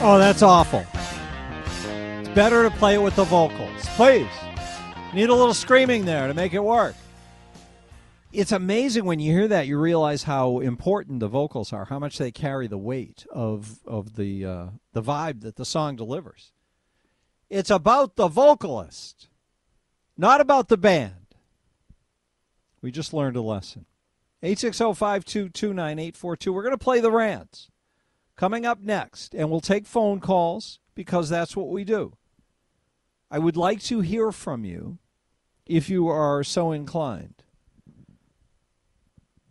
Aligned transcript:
Oh, 0.00 0.16
that's 0.16 0.42
awful. 0.42 0.86
It's 2.20 2.28
better 2.28 2.62
to 2.62 2.70
play 2.76 2.94
it 2.94 3.02
with 3.02 3.16
the 3.16 3.24
vocals. 3.24 3.84
Please. 3.96 4.30
Need 5.12 5.28
a 5.28 5.34
little 5.34 5.52
screaming 5.52 6.04
there 6.04 6.28
to 6.28 6.34
make 6.34 6.54
it 6.54 6.62
work. 6.62 6.94
It's 8.32 8.52
amazing 8.52 9.06
when 9.06 9.18
you 9.18 9.32
hear 9.32 9.48
that, 9.48 9.66
you 9.66 9.76
realize 9.76 10.22
how 10.22 10.60
important 10.60 11.18
the 11.18 11.26
vocals 11.26 11.72
are, 11.72 11.86
how 11.86 11.98
much 11.98 12.16
they 12.16 12.30
carry 12.30 12.68
the 12.68 12.78
weight 12.78 13.26
of, 13.32 13.80
of 13.86 14.14
the, 14.14 14.44
uh, 14.44 14.66
the 14.92 15.02
vibe 15.02 15.40
that 15.40 15.56
the 15.56 15.64
song 15.64 15.96
delivers. 15.96 16.52
It's 17.50 17.70
about 17.70 18.14
the 18.14 18.28
vocalist, 18.28 19.28
not 20.16 20.40
about 20.40 20.68
the 20.68 20.76
band. 20.76 21.34
We 22.82 22.92
just 22.92 23.12
learned 23.12 23.34
a 23.34 23.42
lesson. 23.42 23.86
860 24.44 24.94
522 24.94 25.74
9842. 25.74 26.52
We're 26.52 26.62
going 26.62 26.70
to 26.70 26.78
play 26.78 27.00
the 27.00 27.10
rants 27.10 27.68
coming 28.38 28.64
up 28.64 28.80
next, 28.80 29.34
and 29.34 29.50
we'll 29.50 29.60
take 29.60 29.84
phone 29.84 30.20
calls 30.20 30.78
because 30.94 31.28
that's 31.28 31.56
what 31.56 31.68
we 31.68 31.84
do. 31.84 32.16
I 33.30 33.38
would 33.38 33.56
like 33.56 33.82
to 33.82 34.00
hear 34.00 34.32
from 34.32 34.64
you 34.64 34.98
if 35.66 35.90
you 35.90 36.08
are 36.08 36.42
so 36.44 36.72
inclined. 36.72 37.42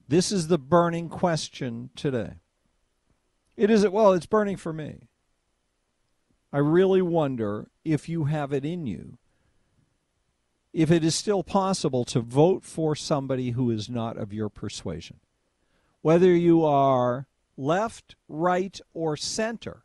This 0.07 0.31
is 0.31 0.47
the 0.47 0.57
burning 0.57 1.09
question 1.09 1.89
today. 1.95 2.35
It 3.57 3.69
is 3.69 3.85
well, 3.87 4.13
it's 4.13 4.25
burning 4.25 4.55
for 4.55 4.71
me. 4.71 5.09
I 6.53 6.59
really 6.59 7.01
wonder 7.01 7.67
if 7.83 8.07
you 8.07 8.25
have 8.25 8.53
it 8.53 8.63
in 8.63 8.87
you. 8.87 9.17
If 10.71 10.91
it 10.91 11.03
is 11.03 11.13
still 11.13 11.43
possible 11.43 12.05
to 12.05 12.21
vote 12.21 12.63
for 12.63 12.95
somebody 12.95 13.51
who 13.51 13.69
is 13.69 13.89
not 13.89 14.15
of 14.15 14.31
your 14.31 14.47
persuasion. 14.47 15.19
Whether 16.01 16.33
you 16.33 16.63
are 16.63 17.27
left, 17.57 18.15
right, 18.29 18.79
or 18.93 19.17
center. 19.17 19.83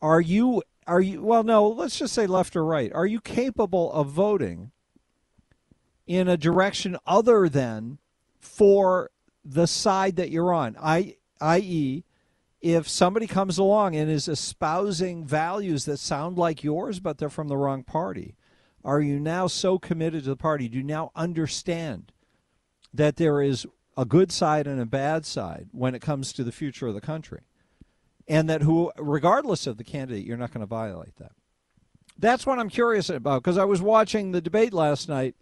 Are 0.00 0.20
you 0.20 0.62
are 0.86 1.00
you 1.00 1.22
well 1.22 1.42
no, 1.42 1.68
let's 1.68 1.98
just 1.98 2.14
say 2.14 2.26
left 2.26 2.56
or 2.56 2.64
right. 2.64 2.92
Are 2.92 3.06
you 3.06 3.20
capable 3.20 3.92
of 3.92 4.08
voting 4.08 4.70
in 6.06 6.26
a 6.26 6.36
direction 6.36 6.96
other 7.06 7.48
than 7.48 7.98
for 8.38 9.10
the 9.44 9.66
side 9.66 10.16
that 10.16 10.30
you're 10.30 10.54
on? 10.54 10.76
I 10.80 11.16
i.e. 11.40 12.04
if 12.60 12.88
somebody 12.88 13.26
comes 13.26 13.58
along 13.58 13.94
and 13.96 14.10
is 14.10 14.28
espousing 14.28 15.24
values 15.24 15.84
that 15.84 15.98
sound 15.98 16.38
like 16.38 16.64
yours 16.64 17.00
but 17.00 17.18
they're 17.18 17.28
from 17.28 17.48
the 17.48 17.56
wrong 17.56 17.84
party, 17.84 18.36
are 18.82 19.00
you 19.00 19.20
now 19.20 19.46
so 19.46 19.78
committed 19.78 20.24
to 20.24 20.30
the 20.30 20.36
party? 20.36 20.68
Do 20.68 20.78
you 20.78 20.84
now 20.84 21.10
understand 21.14 22.12
that 22.92 23.16
there 23.16 23.42
is 23.42 23.66
a 23.96 24.04
good 24.04 24.32
side 24.32 24.66
and 24.66 24.80
a 24.80 24.86
bad 24.86 25.26
side 25.26 25.68
when 25.72 25.94
it 25.94 26.02
comes 26.02 26.32
to 26.32 26.44
the 26.44 26.52
future 26.52 26.86
of 26.86 26.94
the 26.94 27.00
country. 27.00 27.42
And 28.28 28.48
that 28.48 28.62
who 28.62 28.92
regardless 28.96 29.66
of 29.66 29.76
the 29.76 29.84
candidate, 29.84 30.24
you're 30.24 30.36
not 30.36 30.52
going 30.52 30.60
to 30.60 30.66
violate 30.66 31.16
that. 31.16 31.32
That's 32.18 32.46
what 32.46 32.58
I'm 32.58 32.68
curious 32.68 33.08
about 33.08 33.42
because 33.42 33.58
I 33.58 33.64
was 33.64 33.82
watching 33.82 34.32
the 34.32 34.40
debate 34.40 34.72
last 34.72 35.08
night 35.08 35.34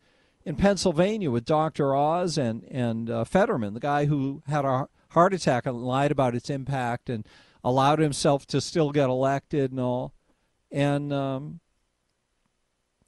in 0.45 0.57
Pennsylvania 0.57 1.31
with 1.31 1.45
Dr. 1.45 1.95
Oz 1.95 2.39
and 2.39 2.65
and 2.71 3.11
uh, 3.11 3.25
Fetterman, 3.25 3.75
the 3.75 3.81
guy 3.81 4.07
who 4.07 4.43
had 4.47 4.65
a 4.65 4.89
heart 5.11 5.35
attack 5.35 5.67
and 5.67 5.83
lied 5.83 6.11
about 6.13 6.35
its 6.35 6.49
impact 6.49 7.11
and 7.11 7.27
allowed 7.65 7.99
himself 7.99 8.47
to 8.47 8.61
still 8.61 8.93
get 8.93 9.09
elected 9.09 9.73
and 9.73 9.81
all. 9.81 10.15
And 10.71 11.13
um, 11.13 11.61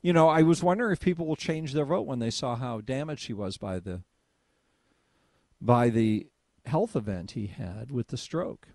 you 0.02 0.12
know, 0.12 0.28
I 0.28 0.42
was 0.42 0.62
wondering 0.62 0.92
if 0.92 1.00
people 1.00 1.26
will 1.26 1.36
change 1.36 1.72
their 1.72 1.84
vote 1.84 2.06
when 2.06 2.18
they 2.18 2.30
saw 2.30 2.56
how 2.56 2.80
damaged 2.80 3.26
he 3.26 3.32
was 3.32 3.56
by 3.56 3.78
the 3.78 4.02
by 5.60 5.88
the 5.88 6.26
health 6.66 6.96
event 6.96 7.32
he 7.32 7.46
had 7.46 7.90
with 7.90 8.08
the 8.08 8.16
stroke. 8.16 8.68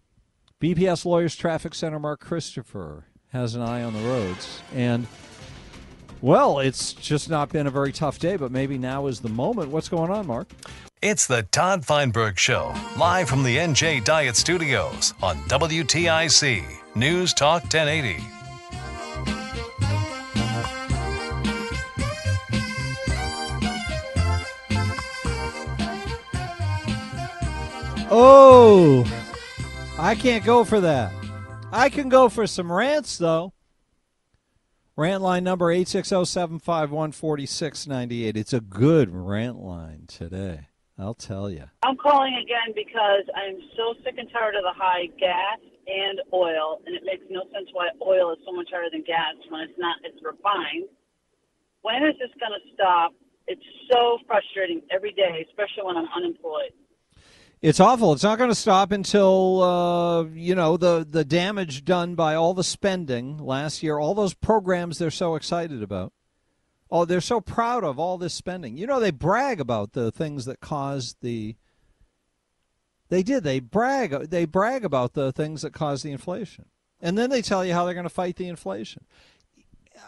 BPS 0.62 1.06
Lawyers 1.06 1.36
Traffic 1.36 1.76
Center 1.76 2.00
Mark 2.00 2.20
Christopher 2.22 3.06
has 3.32 3.56
an 3.56 3.62
eye 3.62 3.84
on 3.84 3.94
the 3.94 4.00
roads. 4.00 4.62
And, 4.74 5.08
well, 6.22 6.60
it's 6.60 6.94
just 6.94 7.30
not 7.30 7.50
been 7.50 7.68
a 7.68 7.72
very 7.72 7.92
tough 7.92 8.20
day, 8.20 8.38
but 8.38 8.52
maybe 8.52 8.78
now 8.78 9.08
is 9.08 9.20
the 9.20 9.30
moment. 9.30 9.70
What's 9.70 9.90
going 9.90 10.12
on, 10.12 10.28
Mark? 10.28 10.48
It's 11.02 11.28
the 11.28 11.44
Todd 11.44 11.86
Feinberg 11.86 12.40
Show, 12.40 12.74
live 12.98 13.30
from 13.30 13.44
the 13.44 13.58
NJ 13.58 14.04
Diet 14.04 14.36
Studios 14.36 15.14
on 15.22 15.38
WTIC 15.50 16.64
News 16.96 17.34
Talk 17.34 17.64
1080. 17.64 18.35
Oh, 28.18 29.04
I 30.00 30.16
can't 30.16 30.46
go 30.46 30.64
for 30.64 30.80
that. 30.80 31.12
I 31.70 31.90
can 31.90 32.08
go 32.08 32.30
for 32.30 32.48
some 32.48 32.72
rants, 32.72 33.18
though. 33.18 33.52
Rant 34.96 35.22
line 35.22 35.44
number 35.44 35.66
860-751-4698. 35.66 38.38
It's 38.38 38.54
a 38.54 38.62
good 38.62 39.14
rant 39.14 39.58
line 39.58 40.06
today. 40.08 40.70
I'll 40.98 41.14
tell 41.14 41.50
you. 41.50 41.66
I'm 41.84 41.98
calling 41.98 42.36
again 42.36 42.74
because 42.74 43.26
I'm 43.36 43.60
so 43.76 43.96
sick 44.06 44.16
and 44.18 44.32
tired 44.32 44.56
of 44.56 44.64
the 44.64 44.72
high 44.72 45.08
gas 45.20 45.60
and 45.86 46.22
oil, 46.32 46.80
and 46.86 46.96
it 46.96 47.04
makes 47.04 47.26
no 47.30 47.42
sense 47.52 47.68
why 47.74 47.90
oil 48.02 48.32
is 48.32 48.40
so 48.46 48.54
much 48.54 48.70
higher 48.72 48.90
than 48.90 49.04
gas 49.04 49.36
when 49.50 49.60
it's 49.60 49.78
not. 49.78 49.98
It's 50.06 50.24
refined. 50.24 50.88
When 51.82 52.02
is 52.02 52.18
this 52.18 52.32
going 52.40 52.54
to 52.56 52.62
stop? 52.74 53.14
It's 53.48 53.62
so 53.92 54.20
frustrating 54.26 54.84
every 54.90 55.12
day, 55.12 55.46
especially 55.50 55.84
when 55.84 55.98
I'm 55.98 56.08
unemployed. 56.16 56.72
It's 57.62 57.80
awful. 57.80 58.14
It's 58.14 58.24
not 58.24 58.38
going 58.38 58.52
to 58.52 58.56
stop 58.56 58.92
until 58.92 59.62
uh, 59.64 60.24
you 60.26 60.56
know 60.56 60.78
the 60.78 61.06
the 61.10 61.26
damage 61.26 61.86
done 61.86 62.16
by 62.16 62.36
all 62.36 62.54
the 62.54 62.64
spending 62.64 63.38
last 63.38 63.82
year, 63.82 63.98
all 63.98 64.14
those 64.14 64.34
programs 64.34 64.98
they're 64.98 65.12
so 65.12 65.36
excited 65.36 65.82
about. 65.82 66.14
Oh, 66.92 67.06
they're 67.06 67.22
so 67.22 67.42
proud 67.42 67.84
of 67.84 67.98
all 67.98 68.18
this 68.18 68.34
spending. 68.34 68.78
You 68.78 68.86
know, 68.88 69.00
they 69.00 69.12
brag 69.12 69.60
about 69.60 69.94
the 69.94 70.12
things 70.12 70.46
that 70.46 70.60
caused 70.60 71.18
the. 71.22 71.56
They 73.10 73.24
did. 73.24 73.44
They 73.44 73.60
brag. 73.60 74.30
They 74.30 74.46
brag 74.46 74.86
about 74.86 75.14
the 75.14 75.32
things 75.32 75.62
that 75.62 75.74
caused 75.74 76.04
the 76.04 76.12
inflation, 76.12 76.66
and 77.02 77.18
then 77.18 77.30
they 77.30 77.42
tell 77.42 77.66
you 77.66 77.74
how 77.74 77.86
they're 77.86 77.94
going 77.94 78.04
to 78.04 78.10
fight 78.10 78.36
the 78.36 78.48
inflation 78.48 79.06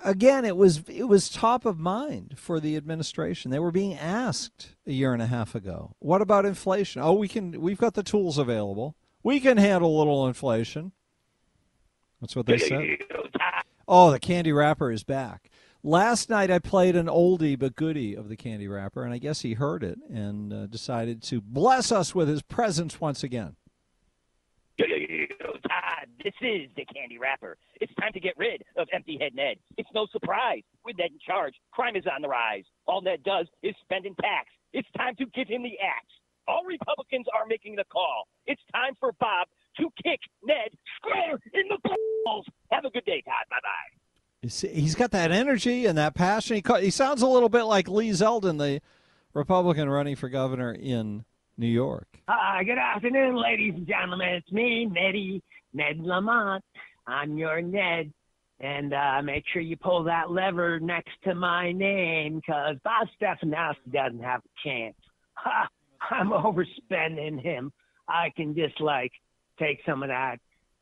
again, 0.03 0.45
it 0.45 0.57
was 0.57 0.83
it 0.87 1.05
was 1.05 1.29
top 1.29 1.65
of 1.65 1.79
mind 1.79 2.35
for 2.37 2.59
the 2.59 2.75
administration. 2.75 3.51
They 3.51 3.59
were 3.59 3.71
being 3.71 3.95
asked 3.95 4.75
a 4.85 4.91
year 4.91 5.13
and 5.13 5.21
a 5.21 5.27
half 5.27 5.55
ago, 5.55 5.95
"What 5.99 6.21
about 6.21 6.45
inflation?" 6.45 7.01
Oh, 7.01 7.13
we 7.13 7.27
can. 7.27 7.59
We've 7.61 7.77
got 7.77 7.93
the 7.93 8.03
tools 8.03 8.37
available. 8.37 8.95
We 9.23 9.39
can 9.39 9.57
handle 9.57 9.95
a 9.95 9.99
little 9.99 10.27
inflation. 10.27 10.91
That's 12.21 12.35
what 12.35 12.45
they 12.45 12.57
said. 12.57 12.97
Oh, 13.87 14.11
the 14.11 14.19
candy 14.19 14.51
wrapper 14.51 14.91
is 14.91 15.03
back. 15.03 15.49
Last 15.83 16.29
night 16.29 16.51
I 16.51 16.59
played 16.59 16.95
an 16.95 17.05
oldie 17.05 17.57
but 17.57 17.75
goodie 17.75 18.15
of 18.15 18.27
the 18.27 18.35
candy 18.35 18.67
wrapper, 18.67 19.03
and 19.03 19.13
I 19.13 19.19
guess 19.19 19.41
he 19.41 19.53
heard 19.53 19.83
it 19.83 19.99
and 20.09 20.51
uh, 20.51 20.65
decided 20.67 21.21
to 21.23 21.39
bless 21.39 21.91
us 21.91 22.13
with 22.13 22.27
his 22.27 22.41
presence 22.41 22.99
once 22.99 23.23
again. 23.23 23.55
This 26.27 26.35
is 26.41 26.69
the 26.75 26.83
candy 26.83 27.17
wrapper. 27.17 27.55
It's 27.79 27.93
time 27.95 28.11
to 28.11 28.19
get 28.19 28.33
rid 28.35 28.61
of 28.75 28.89
empty 28.91 29.17
head 29.17 29.31
Ned. 29.33 29.55
It's 29.77 29.87
no 29.95 30.07
surprise. 30.11 30.61
With 30.83 30.97
Ned 30.97 31.11
in 31.13 31.19
charge, 31.25 31.53
crime 31.71 31.95
is 31.95 32.03
on 32.05 32.21
the 32.21 32.27
rise. 32.27 32.65
All 32.85 33.01
Ned 33.01 33.23
does 33.23 33.47
is 33.63 33.73
spend 33.81 34.05
and 34.05 34.17
tax. 34.17 34.49
It's 34.73 34.89
time 34.97 35.15
to 35.19 35.25
give 35.27 35.47
him 35.47 35.63
the 35.63 35.79
axe. 35.79 36.11
All 36.45 36.65
Republicans 36.65 37.27
are 37.33 37.45
making 37.47 37.77
the 37.77 37.85
call. 37.85 38.27
It's 38.45 38.61
time 38.73 38.91
for 38.99 39.13
Bob 39.21 39.47
to 39.77 39.87
kick 40.03 40.19
Ned 40.43 40.75
square 40.97 41.39
in 41.53 41.69
the 41.69 41.77
balls. 42.25 42.45
Have 42.73 42.83
a 42.83 42.89
good 42.89 43.05
day, 43.05 43.23
Todd. 43.23 43.47
Bye 43.49 43.63
bye. 43.63 44.69
He's 44.69 44.95
got 44.95 45.11
that 45.11 45.31
energy 45.31 45.85
and 45.85 45.97
that 45.97 46.13
passion. 46.13 46.57
He, 46.57 46.81
he 46.81 46.89
sounds 46.89 47.21
a 47.21 47.27
little 47.27 47.47
bit 47.47 47.63
like 47.63 47.87
Lee 47.87 48.09
Zeldin, 48.09 48.59
the 48.59 48.81
Republican 49.33 49.89
running 49.89 50.17
for 50.17 50.27
governor 50.27 50.73
in 50.73 51.23
New 51.57 51.67
York. 51.67 52.07
Hi, 52.27 52.63
good 52.63 52.77
afternoon, 52.77 53.35
ladies 53.35 53.73
and 53.75 53.87
gentlemen. 53.87 54.29
It's 54.29 54.51
me, 54.51 54.85
Neddy, 54.85 55.41
Ned 55.73 55.99
Lamont. 55.99 56.63
I'm 57.07 57.37
your 57.37 57.61
Ned. 57.61 58.13
And 58.59 58.93
uh, 58.93 59.21
make 59.23 59.43
sure 59.53 59.61
you 59.61 59.77
pull 59.77 60.03
that 60.05 60.31
lever 60.31 60.79
next 60.79 61.11
to 61.23 61.35
my 61.35 61.71
name 61.71 62.37
because 62.37 62.77
Bob 62.83 63.07
Stefanowski 63.21 63.91
doesn't 63.91 64.23
have 64.23 64.41
a 64.41 64.67
chance. 64.67 64.95
Ha! 65.33 65.67
I'm 66.09 66.29
overspending 66.29 67.41
him. 67.41 67.71
I 68.07 68.31
can 68.35 68.55
just 68.55 68.79
like 68.79 69.11
take 69.59 69.79
some 69.85 70.03
of 70.03 70.09
that 70.09 70.37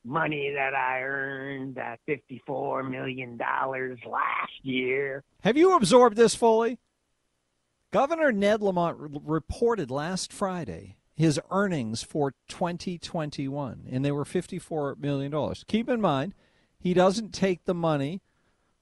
money 0.05 0.53
that 0.55 0.73
I 0.73 1.01
earned, 1.01 1.75
that 1.75 1.99
$54 2.07 2.89
million 2.89 3.37
last 3.37 4.51
year. 4.61 5.23
Have 5.43 5.57
you 5.57 5.75
absorbed 5.75 6.15
this 6.15 6.35
fully? 6.35 6.77
Governor 7.95 8.33
Ned 8.33 8.61
Lamont 8.61 8.97
re- 8.99 9.21
reported 9.23 9.89
last 9.89 10.33
Friday 10.33 10.97
his 11.15 11.39
earnings 11.49 12.03
for 12.03 12.33
2021, 12.49 13.87
and 13.89 14.03
they 14.03 14.11
were 14.11 14.25
$54 14.25 14.99
million. 14.99 15.53
Keep 15.65 15.87
in 15.87 16.01
mind, 16.01 16.35
he 16.77 16.93
doesn't 16.93 17.33
take 17.33 17.63
the 17.63 17.73
money 17.73 18.21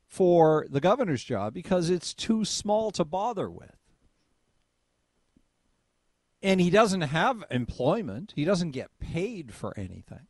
for 0.07 0.65
the 0.68 0.80
governor's 0.80 1.24
job 1.24 1.54
because 1.54 1.92
it's 1.92 2.15
too 2.15 2.44
small 2.44 2.89
to 2.89 3.06
bother 3.06 3.51
with. 3.51 3.77
And 6.42 6.60
he 6.60 6.71
doesn't 6.71 7.01
have 7.01 7.44
employment, 7.51 8.33
he 8.36 8.45
doesn't 8.45 8.71
get 8.71 8.98
paid 8.98 9.54
for 9.54 9.77
anything. 9.77 10.25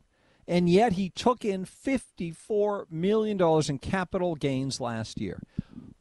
And 0.46 0.68
yet 0.68 0.92
he 0.92 1.08
took 1.08 1.42
in 1.42 1.64
$54 1.64 2.90
million 2.90 3.40
in 3.66 3.78
capital 3.78 4.34
gains 4.34 4.78
last 4.78 5.22
year. 5.22 5.40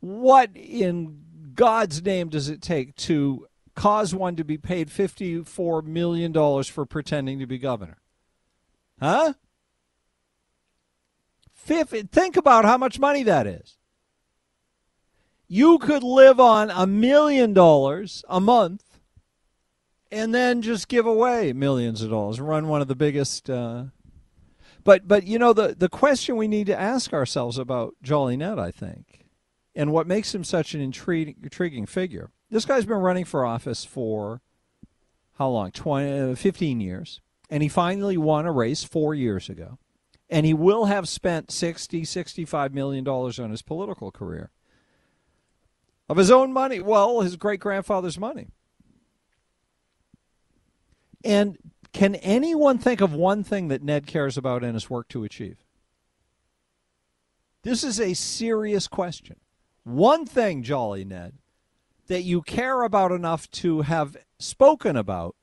What 0.01 0.49
in 0.53 1.22
God's 1.55 2.03
name 2.03 2.29
does 2.29 2.49
it 2.49 2.61
take 2.61 2.95
to 2.97 3.47
cause 3.75 4.13
one 4.13 4.35
to 4.35 4.43
be 4.43 4.57
paid 4.57 4.89
$54 4.89 5.83
million 5.83 6.63
for 6.63 6.85
pretending 6.85 7.39
to 7.39 7.45
be 7.45 7.57
governor? 7.57 7.97
Huh? 8.99 9.33
Think 11.55 12.35
about 12.35 12.65
how 12.65 12.77
much 12.77 12.99
money 12.99 13.23
that 13.23 13.47
is. 13.47 13.77
You 15.47 15.77
could 15.77 16.03
live 16.03 16.39
on 16.39 16.69
a 16.69 16.87
million 16.87 17.53
dollars 17.53 18.25
a 18.27 18.41
month 18.41 18.83
and 20.11 20.33
then 20.33 20.61
just 20.61 20.87
give 20.87 21.05
away 21.05 21.53
millions 21.53 22.01
of 22.01 22.09
dollars, 22.11 22.39
run 22.39 22.67
one 22.67 22.81
of 22.81 22.87
the 22.87 22.95
biggest. 22.95 23.49
Uh... 23.49 23.85
but 24.83 25.07
but 25.07 25.25
you 25.25 25.39
know 25.39 25.53
the 25.53 25.75
the 25.77 25.89
question 25.89 26.35
we 26.35 26.47
need 26.47 26.67
to 26.67 26.79
ask 26.79 27.13
ourselves 27.13 27.57
about 27.57 27.95
Jolly 28.01 28.41
I 28.41 28.71
think, 28.71 29.22
and 29.75 29.91
what 29.91 30.07
makes 30.07 30.33
him 30.33 30.43
such 30.43 30.73
an 30.73 30.81
intriguing, 30.81 31.35
intriguing 31.41 31.85
figure. 31.85 32.31
This 32.49 32.65
guy's 32.65 32.85
been 32.85 32.97
running 32.97 33.25
for 33.25 33.45
office 33.45 33.83
for 33.83 34.41
how 35.37 35.49
long? 35.49 35.71
20, 35.71 36.31
uh, 36.31 36.35
15 36.35 36.79
years, 36.79 37.21
and 37.49 37.63
he 37.63 37.69
finally 37.69 38.17
won 38.17 38.45
a 38.45 38.51
race 38.51 38.83
four 38.83 39.15
years 39.15 39.49
ago, 39.49 39.79
and 40.29 40.45
he 40.45 40.53
will 40.53 40.85
have 40.85 41.09
spent 41.09 41.51
60, 41.51 42.05
65 42.05 42.73
million 42.73 43.03
dollars 43.03 43.39
on 43.39 43.49
his 43.49 43.61
political 43.61 44.11
career 44.11 44.51
of 46.07 46.17
his 46.17 46.29
own 46.29 46.53
money. 46.53 46.79
Well, 46.79 47.21
his 47.21 47.35
great 47.35 47.59
grandfather's 47.59 48.19
money. 48.19 48.49
And 51.23 51.57
can 51.93 52.15
anyone 52.15 52.77
think 52.77 53.01
of 53.01 53.13
one 53.13 53.43
thing 53.43 53.69
that 53.69 53.81
Ned 53.81 54.05
cares 54.05 54.37
about 54.37 54.63
in 54.63 54.73
his 54.73 54.89
work 54.89 55.07
to 55.09 55.23
achieve? 55.23 55.63
This 57.63 57.83
is 57.83 57.99
a 57.99 58.13
serious 58.13 58.87
question. 58.87 59.37
One 59.83 60.25
thing, 60.25 60.63
Jolly 60.63 61.03
Ned, 61.03 61.33
that 62.07 62.21
you 62.23 62.41
care 62.41 62.83
about 62.83 63.11
enough 63.11 63.49
to 63.51 63.81
have 63.81 64.15
spoken 64.39 64.95
about 64.95 65.35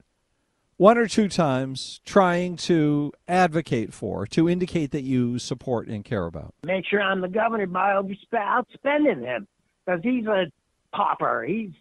one 0.79 0.97
or 0.97 1.07
two 1.07 1.29
times, 1.29 2.01
trying 2.07 2.57
to 2.57 3.13
advocate 3.29 3.93
for, 3.93 4.27
to 4.27 4.49
indicate 4.49 4.93
that 4.93 5.03
you 5.03 5.39
support 5.39 5.89
and 5.89 6.03
care 6.07 6.25
about. 6.25 6.55
Make 6.65 6.87
sure 6.87 7.03
I'm 7.03 7.21
the 7.21 7.29
governor 7.29 7.67
by 7.67 7.93
outspending 7.93 9.23
him 9.23 9.47
because 9.85 10.01
he's 10.03 10.25
a 10.25 10.47
pauper. 10.95 11.45
He's 11.47 11.73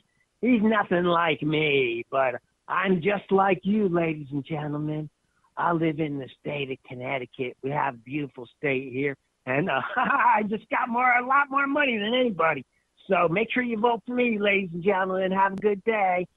he's 0.41 0.61
nothing 0.61 1.05
like 1.05 1.41
me, 1.41 2.05
but 2.11 2.35
I'm 2.67 3.01
just 3.01 3.31
like 3.31 3.61
you, 3.63 3.87
ladies 3.87 4.27
and 4.31 4.43
gentlemen. 4.43 5.09
I 5.55 5.71
live 5.71 5.99
in 5.99 6.19
the 6.19 6.27
state 6.39 6.69
of 6.71 6.77
Connecticut. 6.87 7.55
We 7.63 7.69
have 7.71 7.95
a 7.95 7.97
beautiful 7.97 8.47
state 8.57 8.91
here, 8.91 9.15
and 9.49 9.69
uh, 9.69 9.81
I 9.95 10.43
just 10.47 10.69
got 10.69 10.89
more, 10.89 11.11
a 11.11 11.25
lot 11.25 11.49
more 11.49 11.65
money 11.67 11.97
than 11.97 12.13
anybody. 12.13 12.65
So 13.07 13.27
make 13.27 13.51
sure 13.51 13.63
you 13.63 13.79
vote 13.79 14.03
for 14.05 14.13
me, 14.13 14.37
ladies 14.39 14.69
and 14.73 14.83
gentlemen. 14.83 15.31
Have 15.31 15.53
a 15.53 15.57
good 15.57 15.83
day. 15.83 16.27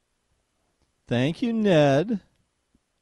Thank 1.06 1.42
you, 1.42 1.52
Ned. 1.52 2.20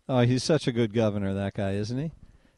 Oh, 0.09 0.19
he's 0.21 0.43
such 0.43 0.67
a 0.67 0.73
good 0.73 0.93
governor, 0.93 1.33
that 1.35 1.55
guy, 1.55 1.75
isn't 1.75 1.97
he? 1.97 2.11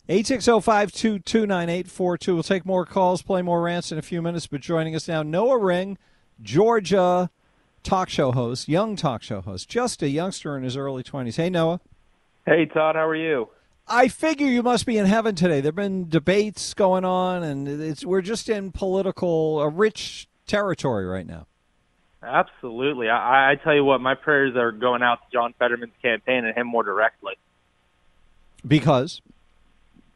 860-522-9842. 0.08 2.26
We'll 2.28 2.42
take 2.42 2.64
more 2.64 2.86
calls, 2.86 3.20
play 3.22 3.42
more 3.42 3.60
rants 3.60 3.92
in 3.92 3.98
a 3.98 4.02
few 4.02 4.22
minutes, 4.22 4.46
but 4.46 4.62
joining 4.62 4.96
us 4.96 5.06
now, 5.06 5.22
Noah 5.22 5.58
Ring, 5.58 5.98
Georgia 6.40 7.28
talk 7.82 8.08
show 8.08 8.32
host, 8.32 8.68
young 8.68 8.96
talk 8.96 9.22
show 9.22 9.42
host, 9.42 9.68
just 9.68 10.02
a 10.02 10.08
youngster 10.08 10.56
in 10.56 10.62
his 10.62 10.78
early 10.78 11.02
20s. 11.02 11.36
Hey, 11.36 11.50
Noah. 11.50 11.82
Hey, 12.46 12.64
Todd. 12.66 12.94
How 12.96 13.06
are 13.06 13.14
you? 13.14 13.50
I 13.92 14.08
figure 14.08 14.46
you 14.46 14.62
must 14.62 14.86
be 14.86 14.96
in 14.96 15.04
heaven 15.04 15.34
today. 15.34 15.60
There've 15.60 15.74
been 15.74 16.08
debates 16.08 16.72
going 16.72 17.04
on, 17.04 17.42
and 17.42 17.68
it's 17.68 18.06
we're 18.06 18.22
just 18.22 18.48
in 18.48 18.72
political, 18.72 19.60
a 19.60 19.68
rich 19.68 20.28
territory 20.46 21.04
right 21.04 21.26
now. 21.26 21.46
Absolutely. 22.22 23.10
I, 23.10 23.50
I 23.50 23.54
tell 23.56 23.74
you 23.74 23.84
what, 23.84 24.00
my 24.00 24.14
prayers 24.14 24.56
are 24.56 24.72
going 24.72 25.02
out 25.02 25.16
to 25.16 25.26
John 25.30 25.52
Fetterman's 25.58 25.92
campaign 26.00 26.46
and 26.46 26.56
him 26.56 26.68
more 26.68 26.82
directly. 26.82 27.34
Because? 28.66 29.20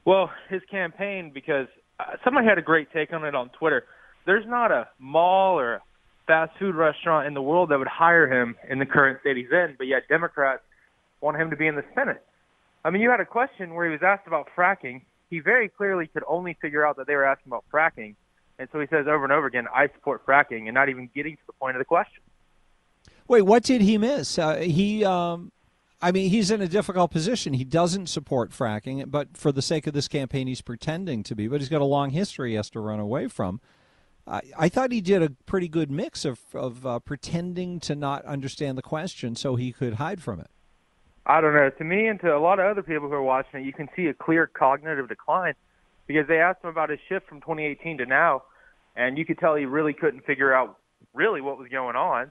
Well, 0.06 0.30
his 0.48 0.62
campaign, 0.70 1.30
because 1.34 1.66
uh, 2.00 2.04
somebody 2.24 2.46
had 2.46 2.56
a 2.56 2.62
great 2.62 2.90
take 2.94 3.12
on 3.12 3.24
it 3.24 3.34
on 3.34 3.50
Twitter. 3.50 3.84
There's 4.24 4.46
not 4.46 4.72
a 4.72 4.88
mall 4.98 5.58
or 5.58 5.74
a 5.74 5.82
fast 6.26 6.52
food 6.58 6.76
restaurant 6.76 7.26
in 7.26 7.34
the 7.34 7.42
world 7.42 7.68
that 7.68 7.78
would 7.78 7.88
hire 7.88 8.26
him 8.26 8.56
in 8.70 8.78
the 8.78 8.86
current 8.86 9.20
state 9.20 9.36
he's 9.36 9.52
in, 9.52 9.74
but 9.76 9.86
yet 9.86 10.08
Democrats 10.08 10.62
want 11.20 11.38
him 11.38 11.50
to 11.50 11.56
be 11.56 11.66
in 11.66 11.74
the 11.74 11.84
Senate. 11.94 12.22
I 12.86 12.90
mean, 12.90 13.02
you 13.02 13.10
had 13.10 13.18
a 13.18 13.26
question 13.26 13.74
where 13.74 13.84
he 13.84 13.90
was 13.90 14.02
asked 14.04 14.28
about 14.28 14.48
fracking. 14.56 15.02
He 15.28 15.40
very 15.40 15.68
clearly 15.68 16.06
could 16.06 16.22
only 16.28 16.56
figure 16.62 16.86
out 16.86 16.96
that 16.98 17.08
they 17.08 17.16
were 17.16 17.24
asking 17.24 17.50
about 17.50 17.64
fracking. 17.72 18.14
And 18.60 18.68
so 18.70 18.78
he 18.78 18.86
says 18.86 19.08
over 19.08 19.24
and 19.24 19.32
over 19.32 19.48
again, 19.48 19.66
I 19.74 19.88
support 19.88 20.24
fracking, 20.24 20.66
and 20.66 20.74
not 20.74 20.88
even 20.88 21.10
getting 21.12 21.34
to 21.34 21.42
the 21.48 21.52
point 21.54 21.74
of 21.74 21.80
the 21.80 21.84
question. 21.84 22.22
Wait, 23.26 23.42
what 23.42 23.64
did 23.64 23.80
he 23.80 23.98
miss? 23.98 24.38
Uh, 24.38 24.58
he, 24.58 25.04
um, 25.04 25.50
I 26.00 26.12
mean, 26.12 26.30
he's 26.30 26.52
in 26.52 26.62
a 26.62 26.68
difficult 26.68 27.10
position. 27.10 27.54
He 27.54 27.64
doesn't 27.64 28.06
support 28.06 28.52
fracking, 28.52 29.10
but 29.10 29.36
for 29.36 29.50
the 29.50 29.62
sake 29.62 29.88
of 29.88 29.92
this 29.92 30.06
campaign, 30.06 30.46
he's 30.46 30.62
pretending 30.62 31.24
to 31.24 31.34
be. 31.34 31.48
But 31.48 31.60
he's 31.60 31.68
got 31.68 31.80
a 31.80 31.84
long 31.84 32.10
history 32.10 32.50
he 32.50 32.54
has 32.54 32.70
to 32.70 32.78
run 32.78 33.00
away 33.00 33.26
from. 33.26 33.60
I, 34.28 34.42
I 34.56 34.68
thought 34.68 34.92
he 34.92 35.00
did 35.00 35.24
a 35.24 35.30
pretty 35.44 35.66
good 35.66 35.90
mix 35.90 36.24
of, 36.24 36.38
of 36.54 36.86
uh, 36.86 37.00
pretending 37.00 37.80
to 37.80 37.96
not 37.96 38.24
understand 38.26 38.78
the 38.78 38.82
question 38.82 39.34
so 39.34 39.56
he 39.56 39.72
could 39.72 39.94
hide 39.94 40.22
from 40.22 40.38
it. 40.38 40.50
I 41.26 41.40
don't 41.40 41.54
know. 41.54 41.68
To 41.68 41.84
me 41.84 42.06
and 42.06 42.20
to 42.20 42.34
a 42.34 42.38
lot 42.38 42.60
of 42.60 42.66
other 42.66 42.82
people 42.82 43.08
who 43.08 43.14
are 43.14 43.22
watching 43.22 43.60
it, 43.60 43.66
you 43.66 43.72
can 43.72 43.88
see 43.96 44.06
a 44.06 44.14
clear 44.14 44.46
cognitive 44.46 45.08
decline 45.08 45.54
because 46.06 46.28
they 46.28 46.38
asked 46.38 46.62
him 46.62 46.70
about 46.70 46.88
his 46.88 47.00
shift 47.08 47.28
from 47.28 47.40
2018 47.40 47.98
to 47.98 48.06
now, 48.06 48.44
and 48.94 49.18
you 49.18 49.24
could 49.24 49.38
tell 49.38 49.56
he 49.56 49.64
really 49.64 49.92
couldn't 49.92 50.24
figure 50.24 50.54
out 50.54 50.78
really 51.14 51.40
what 51.40 51.58
was 51.58 51.68
going 51.68 51.96
on, 51.96 52.30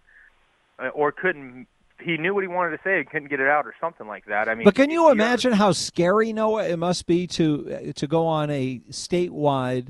uh, 0.79 0.87
or 0.89 1.11
couldn't. 1.11 1.67
He 2.01 2.17
knew 2.17 2.33
what 2.33 2.43
he 2.43 2.47
wanted 2.47 2.71
to 2.71 2.83
say, 2.83 2.99
and 2.99 3.09
couldn't 3.09 3.29
get 3.29 3.41
it 3.41 3.47
out, 3.47 3.65
or 3.65 3.75
something 3.81 4.07
like 4.07 4.25
that. 4.25 4.47
I 4.47 4.55
mean, 4.55 4.63
but 4.63 4.75
can 4.75 4.89
you 4.89 5.11
imagine 5.11 5.51
how 5.51 5.73
scary 5.73 6.31
Noah 6.31 6.67
it 6.67 6.77
must 6.77 7.05
be 7.05 7.27
to 7.27 7.93
to 7.93 8.07
go 8.07 8.25
on 8.27 8.49
a 8.49 8.79
statewide 8.89 9.89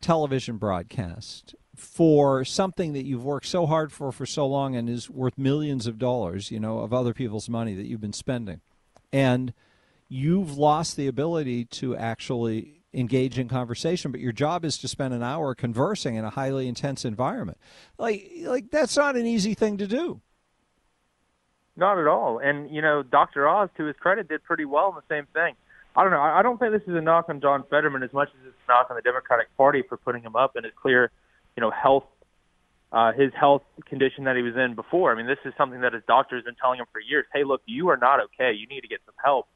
television 0.00 0.56
broadcast 0.56 1.54
for 1.78 2.44
something 2.44 2.92
that 2.92 3.04
you've 3.04 3.24
worked 3.24 3.46
so 3.46 3.66
hard 3.66 3.92
for 3.92 4.12
for 4.12 4.26
so 4.26 4.46
long 4.46 4.74
and 4.76 4.88
is 4.88 5.08
worth 5.08 5.38
millions 5.38 5.86
of 5.86 5.98
dollars, 5.98 6.50
you 6.50 6.60
know, 6.60 6.80
of 6.80 6.92
other 6.92 7.14
people's 7.14 7.48
money 7.48 7.74
that 7.74 7.86
you've 7.86 8.00
been 8.00 8.12
spending. 8.12 8.60
And 9.12 9.54
you've 10.08 10.56
lost 10.56 10.96
the 10.96 11.06
ability 11.06 11.64
to 11.66 11.96
actually 11.96 12.82
engage 12.92 13.38
in 13.38 13.48
conversation, 13.48 14.10
but 14.10 14.20
your 14.20 14.32
job 14.32 14.64
is 14.64 14.78
to 14.78 14.88
spend 14.88 15.14
an 15.14 15.22
hour 15.22 15.54
conversing 15.54 16.16
in 16.16 16.24
a 16.24 16.30
highly 16.30 16.68
intense 16.68 17.04
environment. 17.04 17.58
Like 17.98 18.30
like 18.42 18.70
that's 18.70 18.96
not 18.96 19.16
an 19.16 19.26
easy 19.26 19.54
thing 19.54 19.78
to 19.78 19.86
do. 19.86 20.20
Not 21.76 21.98
at 21.98 22.08
all. 22.08 22.38
And 22.38 22.70
you 22.70 22.82
know, 22.82 23.02
Dr. 23.02 23.48
Oz 23.48 23.70
to 23.76 23.84
his 23.84 23.96
credit 23.96 24.28
did 24.28 24.42
pretty 24.42 24.64
well 24.64 24.88
in 24.88 24.96
the 24.96 25.14
same 25.14 25.26
thing. 25.32 25.54
I 25.98 26.02
don't 26.02 26.12
know. 26.12 26.20
I 26.20 26.42
don't 26.42 26.58
think 26.58 26.72
this 26.72 26.86
is 26.86 26.94
a 26.94 27.00
knock 27.00 27.28
on 27.28 27.40
John 27.40 27.64
Fetterman 27.68 28.02
as 28.02 28.12
much 28.12 28.28
as 28.28 28.46
it's 28.46 28.56
a 28.68 28.70
knock 28.70 28.86
on 28.88 28.96
the 28.96 29.02
Democratic 29.02 29.48
Party 29.56 29.82
for 29.82 29.96
putting 29.96 30.22
him 30.22 30.36
up 30.36 30.56
in 30.56 30.62
his 30.62 30.72
clear, 30.80 31.10
you 31.58 31.60
know, 31.60 31.72
health, 31.72 32.04
uh, 32.92 33.10
his 33.10 33.32
health 33.34 33.62
condition 33.84 34.22
that 34.24 34.36
he 34.36 34.42
was 34.42 34.54
in 34.54 34.76
before. 34.76 35.10
I 35.10 35.16
mean, 35.16 35.26
this 35.26 35.40
is 35.44 35.52
something 35.58 35.80
that 35.80 35.92
his 35.92 36.04
doctor 36.06 36.36
has 36.36 36.44
been 36.44 36.54
telling 36.54 36.78
him 36.78 36.86
for 36.92 37.00
years. 37.00 37.26
Hey, 37.34 37.42
look, 37.42 37.62
you 37.66 37.88
are 37.88 37.96
not 37.96 38.20
okay. 38.26 38.52
You 38.52 38.68
need 38.68 38.82
to 38.82 38.86
get 38.86 39.00
some 39.04 39.16
help. 39.24 39.48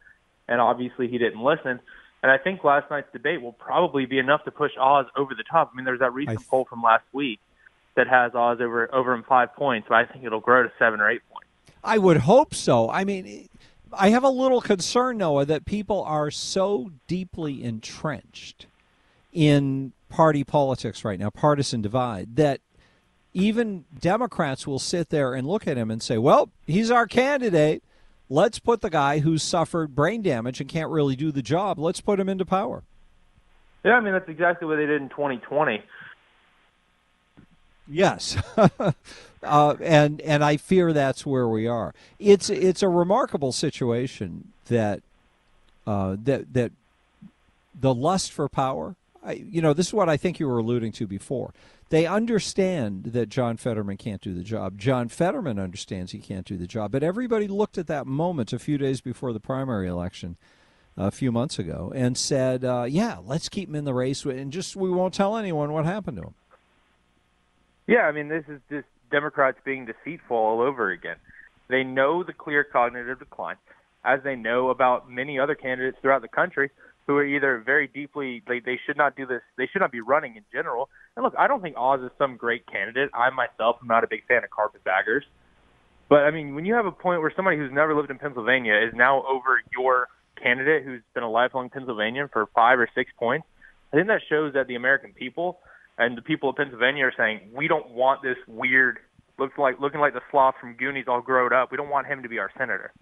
And 0.49 0.61
obviously, 0.61 1.07
he 1.07 1.17
didn't 1.17 1.41
listen. 1.41 1.79
And 2.25 2.33
I 2.33 2.39
think 2.39 2.65
last 2.65 2.91
night's 2.91 3.07
debate 3.13 3.41
will 3.41 3.53
probably 3.53 4.07
be 4.07 4.19
enough 4.19 4.43
to 4.47 4.51
push 4.51 4.73
Oz 4.77 5.07
over 5.17 5.33
the 5.37 5.45
top. 5.49 5.71
I 5.73 5.77
mean, 5.77 5.85
there's 5.85 6.01
that 6.01 6.13
recent 6.13 6.41
th- 6.41 6.49
poll 6.49 6.65
from 6.69 6.83
last 6.83 7.05
week 7.13 7.39
that 7.95 8.09
has 8.09 8.35
Oz 8.35 8.59
over 8.61 8.93
over 8.93 9.13
him 9.13 9.23
five 9.29 9.55
points, 9.55 9.87
but 9.89 9.95
I 9.95 10.05
think 10.05 10.25
it'll 10.25 10.41
grow 10.41 10.65
to 10.65 10.73
seven 10.81 11.01
or 11.01 11.09
eight 11.09 11.23
points. 11.33 11.47
I 11.85 11.99
would 11.99 12.17
hope 12.17 12.53
so. 12.53 12.91
I 12.91 13.05
mean, 13.05 13.49
I 13.93 14.09
have 14.09 14.25
a 14.25 14.29
little 14.29 14.61
concern, 14.61 15.19
Noah, 15.19 15.45
that 15.45 15.67
people 15.67 16.03
are 16.03 16.33
so 16.33 16.91
deeply 17.07 17.63
entrenched 17.63 18.67
in 19.33 19.93
party 20.09 20.45
politics 20.45 21.05
right 21.05 21.19
now, 21.19 21.31
partisan 21.31 21.81
divide, 21.81 22.37
that 22.37 22.61
even 23.35 23.85
Democrats 23.99 24.67
will 24.67 24.79
sit 24.79 25.09
there 25.09 25.35
and 25.35 25.47
look 25.47 25.67
at 25.67 25.77
him 25.77 25.91
and 25.91 26.03
say, 26.03 26.19
well, 26.19 26.51
he's 26.67 26.91
our 26.91 27.07
candidate. 27.07 27.83
Let's 28.29 28.59
put 28.59 28.83
the 28.83 28.91
guy 28.91 29.21
who's 29.21 29.43
suffered 29.43 29.95
brain 29.95 30.23
damage 30.23 30.61
and 30.61 30.69
can't 30.69 30.91
really 30.91 31.17
do 31.17 31.33
the 31.33 31.43
job, 31.43 31.79
let's 31.79 32.01
put 32.01 32.21
him 32.21 32.29
into 32.29 32.45
power. 32.45 32.83
Yeah, 33.85 33.95
I 33.95 34.01
mean, 34.01 34.12
that's 34.12 34.29
exactly 34.29 34.69
what 34.69 34.77
they 34.77 34.87
did 34.87 35.03
in 35.03 35.09
2020. 35.09 35.83
Yes, 37.89 38.37
uh, 39.43 39.75
and 39.81 40.21
and 40.21 40.45
I 40.45 40.57
fear 40.57 40.93
that's 40.93 41.27
where 41.27 41.49
we 41.49 41.67
are. 41.67 41.95
It's 42.21 42.49
it's 42.49 42.83
a 42.83 42.89
remarkable 42.89 43.51
situation 43.51 44.53
that 44.67 45.03
uh, 45.87 46.17
that 46.23 46.55
that 46.55 46.73
the 47.79 47.93
lust 47.93 48.31
for 48.31 48.49
power. 48.49 48.95
You 49.31 49.62
know, 49.62 49.73
this 49.73 49.88
is 49.88 49.95
what 49.95 50.09
I 50.09 50.17
think 50.17 50.41
you 50.41 50.49
were 50.49 50.59
alluding 50.59 50.93
to 50.93 51.07
before. 51.07 51.55
They 51.91 52.07
understand 52.07 53.05
that 53.05 53.29
John 53.29 53.57
Fetterman 53.57 53.97
can't 53.97 54.21
do 54.21 54.35
the 54.35 54.43
job. 54.43 54.79
John 54.79 55.09
Fetterman 55.09 55.59
understands 55.59 56.12
he 56.12 56.19
can't 56.19 56.47
do 56.47 56.57
the 56.57 56.67
job. 56.67 56.91
But 56.91 57.02
everybody 57.02 57.47
looked 57.47 57.79
at 57.79 57.87
that 57.87 58.07
moment 58.07 58.52
a 58.52 58.59
few 58.59 58.79
days 58.79 59.00
before 59.00 59.33
the 59.33 59.41
primary 59.41 59.88
election 59.88 60.37
a 60.97 61.11
few 61.11 61.31
months 61.31 61.59
ago 61.59 61.93
and 61.95 62.19
said, 62.19 62.64
uh, 62.64 62.87
"Yeah, 62.88 63.19
let's 63.23 63.49
keep 63.49 63.69
him 63.69 63.75
in 63.75 63.85
the 63.85 63.95
race, 63.95 64.25
and 64.25 64.52
just 64.52 64.75
we 64.76 64.91
won't 64.91 65.14
tell 65.14 65.37
anyone 65.37 65.73
what 65.73 65.85
happened 65.85 66.17
to 66.19 66.25
him." 66.25 66.35
Yeah, 67.87 68.02
I 68.02 68.12
mean, 68.12 68.29
this 68.29 68.45
is 68.49 68.61
just 68.71 68.87
Democrats 69.11 69.59
being 69.64 69.87
deceitful 69.87 70.37
all 70.37 70.61
over 70.61 70.91
again. 70.91 71.17
They 71.69 71.85
know 71.85 72.23
the 72.23 72.33
clear 72.33 72.64
cognitive 72.64 73.19
decline, 73.19 73.57
as 74.05 74.23
they 74.23 74.37
know 74.37 74.71
about 74.71 75.11
many 75.11 75.38
other 75.38 75.55
candidates 75.55 75.99
throughout 76.00 76.23
the 76.23 76.29
country 76.29 76.71
who 77.07 77.17
are 77.17 77.25
either 77.25 77.63
very 77.65 77.89
deeply 77.89 78.43
they 78.47 78.61
they 78.61 78.79
should 78.87 78.97
not 78.97 79.17
do 79.17 79.27
this 79.27 79.43
they 79.57 79.67
should 79.73 79.81
not 79.81 79.93
be 79.93 80.01
running 80.01 80.37
in 80.37 80.45
general. 80.53 80.89
And 81.17 81.25
look, 81.25 81.35
I 81.39 81.47
don't 81.47 81.63
think 81.63 81.77
Oz 81.77 82.01
is 82.01 82.11
some 82.19 82.37
great 82.37 82.67
candidate. 82.67 83.11
I 83.15 83.31
myself 83.31 83.77
am 83.81 83.89
not 83.89 84.05
a 84.05 84.07
big 84.07 84.27
fan 84.27 84.45
of 84.45 84.51
carpetbaggers. 84.51 85.25
But 86.09 86.21
I 86.21 86.31
mean, 86.31 86.55
when 86.55 86.65
you 86.65 86.75
have 86.75 86.87
a 86.87 86.93
point 86.93 87.21
where 87.21 87.33
somebody 87.35 87.57
who's 87.57 87.73
never 87.73 87.95
lived 87.95 88.11
in 88.11 88.19
Pennsylvania 88.19 88.75
is 88.87 88.95
now 88.95 89.25
over 89.25 89.63
your 89.77 90.09
candidate 90.43 90.85
who's 90.85 91.03
been 91.15 91.23
a 91.23 91.31
lifelong 91.31 91.71
Pennsylvanian 91.71 92.29
for 92.33 92.47
five 92.55 92.79
or 92.79 92.89
six 92.95 93.11
points, 93.19 93.47
I 93.93 93.97
think 93.97 94.09
that 94.09 94.21
shows 94.29 94.55
that 94.55 94.67
the 94.67 94.75
American 94.75 95.13
people 95.13 95.61
and 95.99 96.17
the 96.17 96.23
people 96.23 96.51
of 96.51 96.57
Pennsylvania 96.57 97.05
are 97.05 97.15
saying 97.17 97.51
we 97.55 97.69
don't 97.69 97.91
want 97.91 98.23
this 98.23 98.37
weird 98.47 98.99
looks 99.39 99.57
like 99.59 99.81
looking 99.81 100.01
like 100.01 100.15
the 100.15 100.21
sloth 100.31 100.55
from 100.61 100.75
Goonies 100.75 101.07
all 101.09 101.21
grown 101.21 101.53
up. 101.53 101.71
We 101.71 101.77
don't 101.77 101.91
want 101.91 102.07
him 102.07 102.23
to 102.23 102.29
be 102.29 102.39
our 102.39 102.51
senator. 102.57 102.93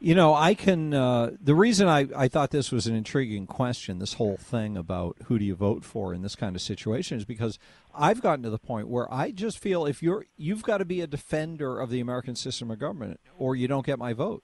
You 0.00 0.14
know, 0.14 0.34
I 0.34 0.54
can. 0.54 0.92
Uh, 0.92 1.30
the 1.40 1.54
reason 1.54 1.88
I, 1.88 2.06
I 2.14 2.28
thought 2.28 2.50
this 2.50 2.70
was 2.70 2.86
an 2.86 2.94
intriguing 2.94 3.46
question, 3.46 4.00
this 4.00 4.14
whole 4.14 4.36
thing 4.36 4.76
about 4.76 5.16
who 5.24 5.38
do 5.38 5.44
you 5.44 5.54
vote 5.54 5.82
for 5.82 6.12
in 6.12 6.20
this 6.20 6.36
kind 6.36 6.54
of 6.54 6.60
situation, 6.60 7.16
is 7.16 7.24
because 7.24 7.58
I've 7.94 8.20
gotten 8.20 8.42
to 8.42 8.50
the 8.50 8.58
point 8.58 8.88
where 8.88 9.12
I 9.12 9.30
just 9.30 9.58
feel 9.58 9.86
if 9.86 10.02
you're 10.02 10.26
you've 10.36 10.62
got 10.62 10.78
to 10.78 10.84
be 10.84 11.00
a 11.00 11.06
defender 11.06 11.80
of 11.80 11.88
the 11.88 12.00
American 12.00 12.36
system 12.36 12.70
of 12.70 12.78
government, 12.78 13.18
or 13.38 13.56
you 13.56 13.66
don't 13.66 13.86
get 13.86 13.98
my 13.98 14.12
vote, 14.12 14.42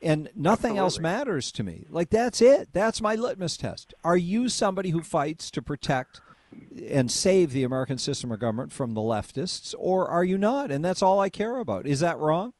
and 0.00 0.28
nothing 0.36 0.78
Absolutely. 0.78 0.78
else 0.78 0.98
matters 1.00 1.52
to 1.52 1.64
me. 1.64 1.86
Like 1.88 2.10
that's 2.10 2.40
it. 2.40 2.68
That's 2.72 3.00
my 3.00 3.16
litmus 3.16 3.56
test. 3.56 3.94
Are 4.04 4.16
you 4.16 4.48
somebody 4.48 4.90
who 4.90 5.02
fights 5.02 5.50
to 5.52 5.62
protect 5.62 6.20
and 6.88 7.10
save 7.10 7.52
the 7.52 7.64
American 7.64 7.98
system 7.98 8.30
of 8.30 8.38
government 8.38 8.72
from 8.72 8.94
the 8.94 9.00
leftists, 9.00 9.74
or 9.78 10.06
are 10.06 10.22
you 10.22 10.38
not? 10.38 10.70
And 10.70 10.84
that's 10.84 11.02
all 11.02 11.18
I 11.18 11.28
care 11.28 11.58
about. 11.58 11.86
Is 11.86 12.00
that 12.00 12.18
wrong? 12.18 12.52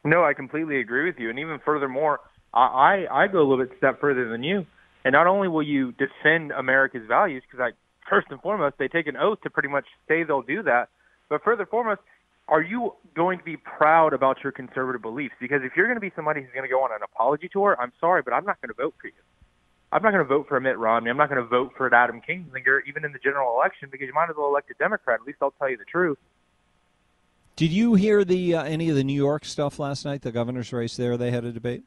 No, 0.04 0.24
I 0.24 0.32
completely 0.32 0.80
agree 0.80 1.06
with 1.06 1.18
you. 1.18 1.28
And 1.28 1.38
even 1.38 1.58
furthermore, 1.64 2.20
I, 2.54 3.06
I, 3.10 3.26
go 3.26 3.40
a 3.40 3.46
little 3.46 3.64
bit 3.64 3.76
step 3.78 4.00
further 4.00 4.28
than 4.28 4.42
you. 4.42 4.64
And 5.04 5.12
not 5.12 5.26
only 5.26 5.48
will 5.48 5.62
you 5.62 5.92
defend 5.92 6.52
America's 6.52 7.06
values, 7.06 7.42
because 7.50 7.60
I 7.60 7.76
first 8.08 8.28
and 8.30 8.40
foremost 8.40 8.76
they 8.78 8.88
take 8.88 9.06
an 9.06 9.16
oath 9.16 9.40
to 9.42 9.50
pretty 9.50 9.68
much 9.68 9.84
say 10.06 10.22
they'll 10.22 10.42
do 10.42 10.62
that, 10.62 10.88
but 11.28 11.42
further 11.42 11.66
foremost, 11.66 12.00
are 12.48 12.62
you 12.62 12.94
going 13.14 13.38
to 13.38 13.44
be 13.44 13.56
proud 13.56 14.14
about 14.14 14.38
your 14.42 14.52
conservative 14.52 15.02
beliefs? 15.02 15.34
Because 15.40 15.60
if 15.62 15.72
you're 15.76 15.86
going 15.86 15.96
to 15.96 16.00
be 16.00 16.12
somebody 16.16 16.40
who's 16.40 16.52
going 16.54 16.64
to 16.64 16.72
go 16.72 16.82
on 16.82 16.90
an 16.92 17.00
apology 17.04 17.48
tour, 17.52 17.76
I'm 17.78 17.92
sorry, 18.00 18.22
but 18.22 18.32
I'm 18.32 18.44
not 18.44 18.60
going 18.62 18.70
to 18.70 18.74
vote 18.74 18.94
for 19.00 19.08
you. 19.08 19.20
I'm 19.92 20.02
not 20.02 20.12
going 20.12 20.24
to 20.24 20.28
vote 20.28 20.46
for 20.48 20.58
Mitt 20.60 20.78
Romney. 20.78 21.10
I'm 21.10 21.16
not 21.16 21.28
going 21.28 21.40
to 21.40 21.48
vote 21.48 21.72
for 21.76 21.92
Adam 21.94 22.20
Kinzinger, 22.26 22.80
even 22.86 23.04
in 23.04 23.12
the 23.12 23.18
general 23.18 23.54
election, 23.54 23.88
because 23.90 24.06
you 24.06 24.14
might 24.14 24.28
as 24.30 24.36
well 24.36 24.48
elect 24.48 24.70
a 24.70 24.74
Democrat. 24.74 25.20
At 25.20 25.26
least 25.26 25.38
I'll 25.40 25.52
tell 25.52 25.70
you 25.70 25.76
the 25.76 25.84
truth. 25.84 26.18
Did 27.58 27.72
you 27.72 27.94
hear 27.94 28.24
the 28.24 28.54
uh, 28.54 28.62
any 28.62 28.88
of 28.88 28.94
the 28.94 29.02
New 29.02 29.16
York 29.16 29.44
stuff 29.44 29.80
last 29.80 30.04
night? 30.04 30.22
The 30.22 30.30
governor's 30.30 30.72
race 30.72 30.96
there, 30.96 31.16
they 31.16 31.32
had 31.32 31.44
a 31.44 31.50
debate. 31.50 31.82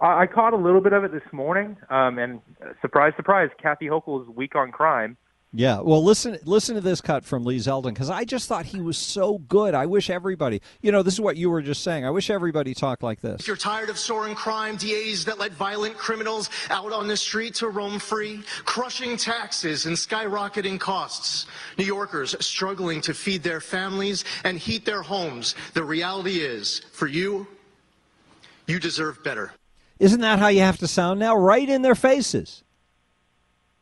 I 0.00 0.22
I 0.22 0.26
caught 0.26 0.52
a 0.52 0.56
little 0.56 0.80
bit 0.80 0.92
of 0.92 1.04
it 1.04 1.12
this 1.12 1.22
morning, 1.32 1.76
um, 1.90 2.18
and 2.18 2.40
uh, 2.60 2.70
surprise, 2.80 3.12
surprise, 3.14 3.50
Kathy 3.62 3.86
Hochul 3.86 4.20
is 4.20 4.28
weak 4.34 4.56
on 4.56 4.72
crime. 4.72 5.16
Yeah, 5.52 5.80
well, 5.80 6.04
listen, 6.04 6.38
listen 6.44 6.76
to 6.76 6.80
this 6.80 7.00
cut 7.00 7.24
from 7.24 7.44
Lee 7.44 7.56
Zeldin 7.56 7.92
because 7.92 8.08
I 8.08 8.24
just 8.24 8.46
thought 8.46 8.66
he 8.66 8.80
was 8.80 8.96
so 8.96 9.38
good. 9.38 9.74
I 9.74 9.86
wish 9.86 10.08
everybody, 10.08 10.62
you 10.80 10.92
know, 10.92 11.02
this 11.02 11.14
is 11.14 11.20
what 11.20 11.36
you 11.36 11.50
were 11.50 11.60
just 11.60 11.82
saying. 11.82 12.06
I 12.06 12.10
wish 12.10 12.30
everybody 12.30 12.72
talked 12.72 13.02
like 13.02 13.20
this. 13.20 13.40
If 13.40 13.48
you're 13.48 13.56
tired 13.56 13.90
of 13.90 13.98
soaring 13.98 14.36
crime, 14.36 14.76
DAs 14.76 15.24
that 15.24 15.40
let 15.40 15.50
violent 15.50 15.96
criminals 15.96 16.50
out 16.70 16.92
on 16.92 17.08
the 17.08 17.16
street 17.16 17.54
to 17.56 17.68
roam 17.68 17.98
free, 17.98 18.44
crushing 18.64 19.16
taxes 19.16 19.86
and 19.86 19.96
skyrocketing 19.96 20.78
costs, 20.78 21.46
New 21.76 21.84
Yorkers 21.84 22.36
struggling 22.38 23.00
to 23.00 23.12
feed 23.12 23.42
their 23.42 23.60
families 23.60 24.24
and 24.44 24.56
heat 24.56 24.84
their 24.84 25.02
homes, 25.02 25.56
the 25.74 25.82
reality 25.82 26.38
is, 26.38 26.82
for 26.92 27.08
you, 27.08 27.48
you 28.68 28.78
deserve 28.78 29.24
better. 29.24 29.52
Isn't 29.98 30.20
that 30.20 30.38
how 30.38 30.46
you 30.46 30.60
have 30.60 30.78
to 30.78 30.86
sound 30.86 31.18
now? 31.18 31.34
Right 31.34 31.68
in 31.68 31.82
their 31.82 31.96
faces. 31.96 32.62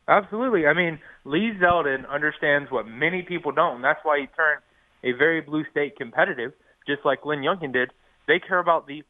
Absolutely. 0.07 0.65
I 0.65 0.73
mean, 0.73 0.99
Lee 1.29 1.51
Zeldin 1.61 2.09
understands 2.09 2.71
what 2.71 2.87
many 2.87 3.21
people 3.21 3.51
don't, 3.51 3.75
and 3.75 3.83
that's 3.83 3.99
why 4.01 4.19
he 4.19 4.25
turned 4.35 4.61
a 5.03 5.15
very 5.15 5.41
blue 5.41 5.63
state 5.69 5.95
competitive, 5.95 6.53
just 6.87 7.01
like 7.05 7.21
Glenn 7.21 7.39
Youngkin 7.39 7.71
did. 7.71 7.91
They 8.27 8.39
care 8.39 8.57
about 8.57 8.87
the 8.87 9.03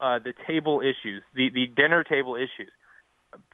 uh, 0.00 0.20
the 0.22 0.34
table 0.46 0.80
issues, 0.80 1.22
the 1.34 1.50
the 1.52 1.66
dinner 1.66 2.04
table 2.04 2.36
issues. 2.36 2.70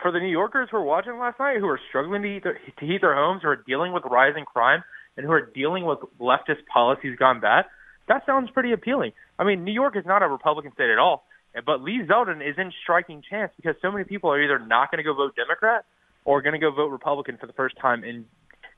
For 0.02 0.12
the 0.12 0.18
New 0.18 0.28
Yorkers 0.28 0.68
who 0.70 0.76
are 0.76 0.84
watching 0.84 1.18
last 1.18 1.38
night, 1.38 1.56
who 1.60 1.66
are 1.68 1.80
struggling 1.88 2.20
to 2.20 2.28
heat 2.28 2.44
their, 2.44 2.60
to 2.78 2.84
heat 2.84 3.00
their 3.00 3.14
homes, 3.14 3.40
who 3.42 3.48
are 3.48 3.64
dealing 3.66 3.94
with 3.94 4.02
rising 4.04 4.44
crime, 4.44 4.84
and 5.16 5.24
who 5.24 5.32
are 5.32 5.46
dealing 5.54 5.86
with 5.86 6.00
leftist 6.20 6.66
policies 6.70 7.16
gone 7.18 7.40
bad, 7.40 7.64
that 8.08 8.26
sounds 8.26 8.50
pretty 8.50 8.72
appealing. 8.72 9.12
I 9.38 9.44
mean, 9.44 9.64
New 9.64 9.72
York 9.72 9.96
is 9.96 10.04
not 10.04 10.22
a 10.22 10.28
Republican 10.28 10.72
state 10.74 10.90
at 10.90 10.98
all, 10.98 11.24
but 11.64 11.80
Lee 11.80 12.02
Zeldin 12.06 12.46
is 12.46 12.56
in 12.58 12.70
striking 12.82 13.22
chance 13.30 13.50
because 13.56 13.76
so 13.80 13.90
many 13.90 14.04
people 14.04 14.30
are 14.30 14.42
either 14.42 14.58
not 14.58 14.90
going 14.90 14.98
to 14.98 15.04
go 15.04 15.14
vote 15.14 15.34
Democrat 15.36 15.86
or 16.30 16.40
going 16.42 16.52
to 16.52 16.60
go 16.60 16.70
vote 16.70 16.90
Republican 16.90 17.36
for 17.36 17.46
the 17.48 17.52
first 17.52 17.76
time 17.78 18.04
in 18.04 18.24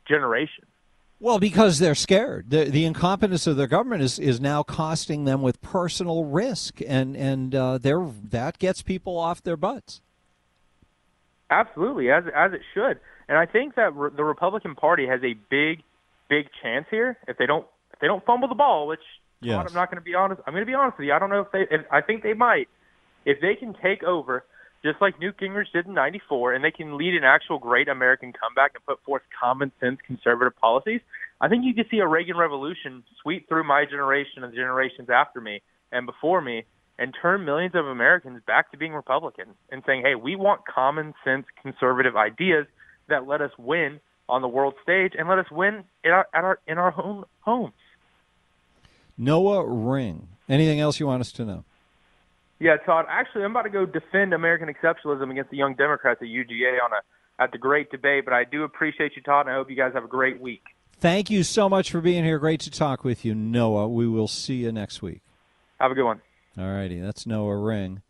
generations. 0.09 0.67
Well, 1.21 1.39
because 1.39 1.79
they're 1.79 1.95
scared. 1.95 2.49
The, 2.49 2.65
the 2.65 2.87
incompetence 2.87 3.47
of 3.47 3.57
their 3.57 3.67
government 3.67 4.03
is, 4.03 4.19
is 4.19 4.41
now 4.41 4.63
costing 4.63 5.25
them 5.25 5.43
with 5.43 5.61
personal 5.61 6.25
risk, 6.25 6.81
and 6.87 7.15
and 7.15 7.55
uh, 7.55 7.79
that 7.79 8.59
gets 8.59 8.81
people 8.81 9.19
off 9.19 9.43
their 9.43 9.59
butts. 9.59 10.01
Absolutely, 11.51 12.11
as 12.11 12.25
as 12.35 12.53
it 12.55 12.63
should. 12.75 12.99
And 13.29 13.39
I 13.39 13.47
think 13.47 13.77
that 13.77 13.95
re- 13.95 14.11
the 14.17 14.25
Republican 14.25 14.75
Party 14.75 15.07
has 15.07 15.21
a 15.23 15.35
big, 15.49 15.83
big 16.29 16.49
chance 16.63 16.87
here 16.91 17.19
if 17.29 17.37
they 17.37 17.47
don't 17.47 17.67
if 17.93 18.01
they 18.01 18.07
don't 18.07 18.25
fumble 18.25 18.49
the 18.49 18.57
ball. 18.57 18.89
Which 18.89 19.05
Yes. 19.43 19.67
I'm 19.69 19.75
not 19.75 19.91
going 19.91 20.01
to 20.01 20.05
be 20.05 20.15
honest. 20.15 20.41
I'm 20.47 20.55
going 20.55 20.63
to 20.63 20.71
be 20.71 20.75
honest 20.75 20.99
with 20.99 21.07
you. 21.07 21.13
I 21.13 21.19
don't 21.19 21.31
know 21.31 21.41
if 21.41 21.51
they. 21.53 21.67
If, 21.71 21.83
I 21.91 22.01
think 22.01 22.23
they 22.23 22.35
might. 22.35 22.69
If 23.25 23.41
they 23.41 23.55
can 23.55 23.75
take 23.75 24.03
over, 24.05 24.45
just 24.83 25.01
like 25.01 25.19
Newt 25.21 25.37
Gingrich 25.39 25.73
did 25.73 25.87
in 25.87 25.95
'94, 25.95 26.55
and 26.55 26.65
they 26.65 26.71
can 26.71 26.97
lead 26.97 27.15
an 27.15 27.25
actual 27.25 27.59
great 27.59 27.89
American 27.89 28.33
comeback 28.33 28.73
and 28.75 28.85
put 28.85 29.03
forth 29.05 29.23
common 29.39 29.73
sense 29.81 29.99
conservative 30.07 30.57
policies, 30.57 31.01
I 31.41 31.49
think 31.49 31.65
you 31.65 31.75
could 31.75 31.87
see 31.91 31.99
a 31.99 32.07
Reagan 32.07 32.37
revolution 32.37 33.03
sweep 33.23 33.49
through 33.49 33.65
my 33.65 33.85
generation 33.85 34.45
and 34.45 34.53
the 34.53 34.57
generations 34.57 35.11
after 35.11 35.41
me 35.41 35.63
and 35.91 36.07
before 36.07 36.41
me, 36.41 36.65
and 36.99 37.15
turn 37.21 37.45
millions 37.45 37.75
of 37.75 37.87
Americans 37.87 38.41
back 38.47 38.71
to 38.71 38.77
being 38.77 38.93
Republicans 38.93 39.55
and 39.71 39.83
saying, 39.87 40.03
"Hey, 40.03 40.15
we 40.15 40.37
want 40.37 40.67
common 40.67 41.15
sense 41.25 41.47
conservative 41.61 42.17
ideas 42.17 42.67
that 43.09 43.27
let 43.27 43.41
us 43.41 43.51
win 43.59 44.01
on 44.29 44.43
the 44.43 44.49
world 44.49 44.75
stage 44.83 45.13
and 45.19 45.29
let 45.29 45.39
us 45.39 45.51
win 45.51 45.85
in 46.05 46.11
our, 46.11 46.27
our 46.33 46.59
in 46.67 46.79
our 46.79 46.95
own 47.01 47.25
homes." 47.41 47.75
Noah 49.19 49.65
Ring. 49.65 50.29
Anything 50.49 50.81
else 50.81 50.99
you 50.99 51.07
want 51.07 51.21
us 51.21 51.33
to 51.33 51.45
know? 51.45 51.65
Yeah, 52.63 52.77
Todd. 52.77 53.07
Actually, 53.09 53.43
I'm 53.43 53.51
about 53.51 53.63
to 53.63 53.71
go 53.71 53.85
defend 53.85 54.33
American 54.33 54.73
exceptionalism 54.73 55.33
against 55.33 55.51
the 55.51 55.57
Young 55.57 55.75
Democrats 55.75 56.23
at 56.23 56.29
UGA 56.29 56.81
on 56.83 56.93
a 56.93 57.43
at 57.43 57.51
the 57.51 57.59
great 57.59 57.91
debate. 57.91 58.25
But 58.25 58.35
I 58.35 58.45
do 58.45 58.63
appreciate 58.63 59.17
you, 59.17 59.23
Todd, 59.23 59.47
and 59.47 59.55
I 59.55 59.59
hope 59.59 59.69
you 59.69 59.75
guys 59.75 59.95
have 59.95 60.05
a 60.05 60.09
great 60.09 60.41
week. 60.41 60.63
Thank 60.97 61.29
you 61.29 61.43
so 61.43 61.69
much 61.69 61.91
for 61.91 62.01
being 62.01 62.23
here. 62.23 62.39
Great 62.39 62.61
to 62.61 62.71
talk 62.71 63.03
with 63.03 63.25
you, 63.25 63.35
Noah. 63.35 63.89
We 63.89 64.07
will 64.07 64.29
see 64.29 64.55
you 64.55 64.71
next 64.71 65.03
week. 65.03 65.23
Have 65.81 65.91
a 65.91 65.95
good 65.97 66.05
one. 66.05 66.21
All 66.57 66.73
righty, 66.73 67.01
that's 67.01 67.27
Noah 67.27 67.57
Ring, 67.57 68.03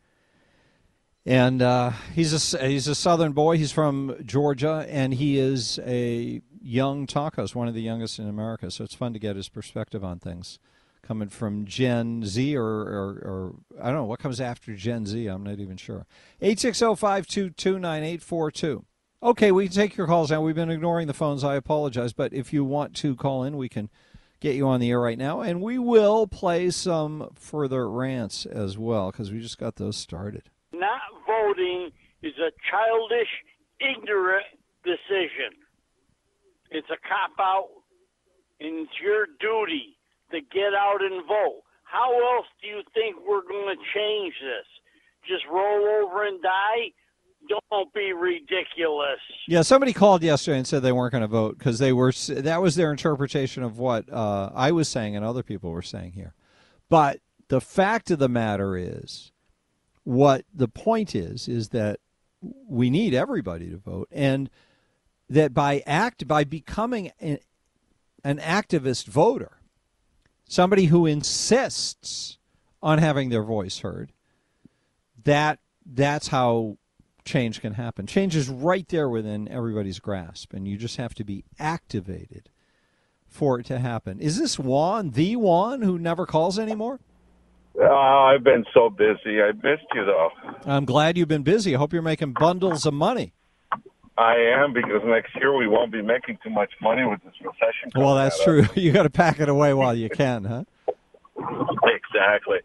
and 1.25 1.63
uh, 1.63 1.93
he's 2.15 2.55
a 2.55 2.69
he's 2.69 2.89
a 2.89 2.95
Southern 2.95 3.33
boy. 3.33 3.57
He's 3.57 3.73
from 3.73 4.17
Georgia, 4.23 4.85
and 4.87 5.15
he 5.15 5.39
is 5.39 5.79
a 5.87 6.43
young 6.61 7.07
Takos, 7.07 7.55
one 7.55 7.69
of 7.69 7.75
the 7.75 7.81
youngest 7.81 8.19
in 8.19 8.29
America. 8.29 8.71
So 8.71 8.85
it's 8.85 8.95
fun 8.95 9.15
to 9.15 9.19
get 9.19 9.35
his 9.35 9.49
perspective 9.49 10.05
on 10.05 10.19
things, 10.19 10.59
coming 11.03 11.29
from 11.29 11.67
Gen 11.67 12.25
Z 12.25 12.57
or 12.57 12.65
or, 12.65 13.09
or 13.25 13.55
I 13.81 13.87
don't 13.87 13.97
know 13.97 14.05
what 14.05 14.21
comes 14.21 14.41
after 14.41 14.75
Gen 14.75 15.07
Z. 15.07 15.27
I'm 15.27 15.43
not 15.43 15.59
even 15.59 15.77
sure. 15.77 16.07
Eight 16.41 16.61
six 16.61 16.79
zero 16.79 16.95
five 16.95 17.27
two 17.27 17.51
two 17.51 17.79
nine 17.79 18.03
eight 18.03 18.23
four 18.23 18.51
two. 18.51 18.85
Okay, 19.23 19.53
we 19.53 19.67
can 19.67 19.75
take 19.75 19.97
your 19.97 20.07
calls 20.07 20.31
now. 20.31 20.41
We've 20.41 20.55
been 20.55 20.71
ignoring 20.71 21.07
the 21.07 21.15
phones. 21.15 21.45
I 21.45 21.55
apologize, 21.55 22.13
but 22.13 22.33
if 22.33 22.53
you 22.53 22.65
want 22.65 22.97
to 22.97 23.15
call 23.15 23.45
in, 23.45 23.57
we 23.57 23.69
can 23.69 23.89
get 24.41 24.57
you 24.57 24.67
on 24.67 24.81
the 24.81 24.91
air 24.91 25.01
right 25.01 25.19
now, 25.19 25.41
and 25.41 25.63
we 25.63 25.79
will 25.79 26.27
play 26.27 26.71
some 26.71 27.31
further 27.35 27.89
rants 27.89 28.45
as 28.47 28.77
well 28.77 29.13
because 29.13 29.31
we 29.31 29.39
just 29.39 29.59
got 29.59 29.77
those 29.77 29.97
started. 29.97 30.51
Not 30.73 31.01
voting 31.25 31.91
is 32.23 32.33
a 32.39 32.51
childish, 32.69 33.29
ignorant 33.79 34.47
decision. 34.83 35.55
It's 36.73 36.89
a 36.91 36.99
cop 37.09 37.39
out, 37.39 37.69
and 38.59 38.81
it's 38.81 39.01
your 39.01 39.27
duty 39.39 39.97
to 40.33 40.41
get 40.41 40.75
out 40.75 41.03
and 41.03 41.27
vote. 41.27 41.63
How 41.85 42.13
else 42.37 42.47
do 42.61 42.69
you 42.69 42.83
think 42.95 43.17
we're 43.29 43.43
going 43.43 43.77
to 43.77 43.83
change 43.95 44.35
this? 44.41 44.67
Just 45.29 45.45
roll 45.51 45.85
over 46.03 46.27
and 46.27 46.43
die? 46.43 46.93
Don't 47.49 47.93
be 47.93 48.13
ridiculous. 48.13 49.19
Yeah, 49.49 49.63
somebody 49.63 49.93
called 49.93 50.23
yesterday 50.23 50.59
and 50.59 50.67
said 50.67 50.83
they 50.83 50.93
weren't 50.93 51.13
going 51.13 51.23
to 51.23 51.29
vote 51.29 51.59
because 51.59 51.79
they 51.79 51.93
were. 51.93 52.13
That 52.29 52.63
was 52.63 52.77
their 52.77 52.91
interpretation 52.91 53.63
of 53.63 53.79
what 53.79 54.11
uh, 54.13 54.51
I 54.55 54.71
was 54.73 54.89
saying 54.89 55.17
and 55.17 55.25
other 55.25 55.43
people 55.43 55.71
were 55.71 55.83
saying 55.83 56.13
here. 56.13 56.35
But 56.89 57.19
the 57.49 57.61
fact 57.61 58.11
of 58.11 58.19
the 58.19 58.29
matter 58.29 58.77
is, 58.77 59.33
what 60.05 60.45
the 60.55 60.69
point 60.69 61.15
is, 61.15 61.49
is 61.49 61.71
that 61.71 62.01
we 62.69 62.91
need 62.91 63.13
everybody 63.13 63.71
to 63.71 63.77
vote, 63.77 64.09
and 64.11 64.49
that 65.29 65.53
by 65.53 65.83
act 65.87 66.27
by 66.29 66.45
becoming 66.45 67.11
an, 67.21 67.39
an 68.25 68.39
activist 68.39 69.07
voter, 69.07 69.59
somebody 70.53 70.85
who 70.85 71.07
insists 71.07 72.37
on 72.83 72.99
having 72.99 73.31
their 73.31 73.43
voice 73.43 73.79
heard, 73.79 74.13
that 75.25 75.59
that's 75.87 76.29
how 76.29 76.77
change 77.25 77.63
can 77.63 77.73
happen. 77.73 78.07
Change 78.07 78.37
is 78.37 78.51
right 78.51 78.87
there 78.89 79.09
within 79.09 79.49
everybody's 79.49 79.99
grasp, 79.99 80.53
and 80.53 80.69
you 80.69 80.77
just 80.77 80.99
have 80.99 81.15
to 81.15 81.25
be 81.25 81.45
activated 81.59 82.51
for 83.27 83.61
it 83.61 83.67
to 83.67 83.79
happen. 83.79 84.21
Is 84.21 84.39
this 84.39 84.59
Juan, 84.59 85.13
the 85.13 85.37
Juan, 85.37 85.81
who 85.81 85.99
never 85.99 86.27
calls 86.27 86.59
anymore? 86.59 87.01
Oh, 87.81 88.31
I've 88.35 88.45
been 88.45 88.67
so 88.75 88.91
busy. 88.91 89.41
I 89.41 89.53
missed 89.53 89.87
you, 89.95 90.05
though. 90.05 90.29
I'm 90.67 90.85
glad 90.85 91.17
you've 91.17 91.29
been 91.29 91.45
busy. 91.45 91.75
I 91.75 91.79
hope 91.79 91.95
you're 91.95 92.03
making 92.03 92.35
bundles 92.35 92.85
of 92.85 92.93
money. 92.93 93.33
I 94.19 94.35
am 94.35 94.73
because 94.73 95.01
next 95.05 95.35
year 95.37 95.57
we 95.57 95.67
won't 95.67 95.91
be 95.91 96.03
making 96.03 96.39
too 96.43 96.51
much 96.51 96.71
money 96.83 97.05
with 97.05 97.21
this 97.25 97.33
recession. 97.41 97.93
Well, 97.95 98.15
that's 98.15 98.43
true. 98.45 98.67
you 98.75 98.93
got 98.93 99.05
to 99.05 99.11
pack 99.11 99.41
it 99.41 99.49
away 99.49 99.73
while 99.73 99.95
you 99.95 100.11
can, 100.11 100.45
huh? 100.45 100.65
exactly. 101.39 102.59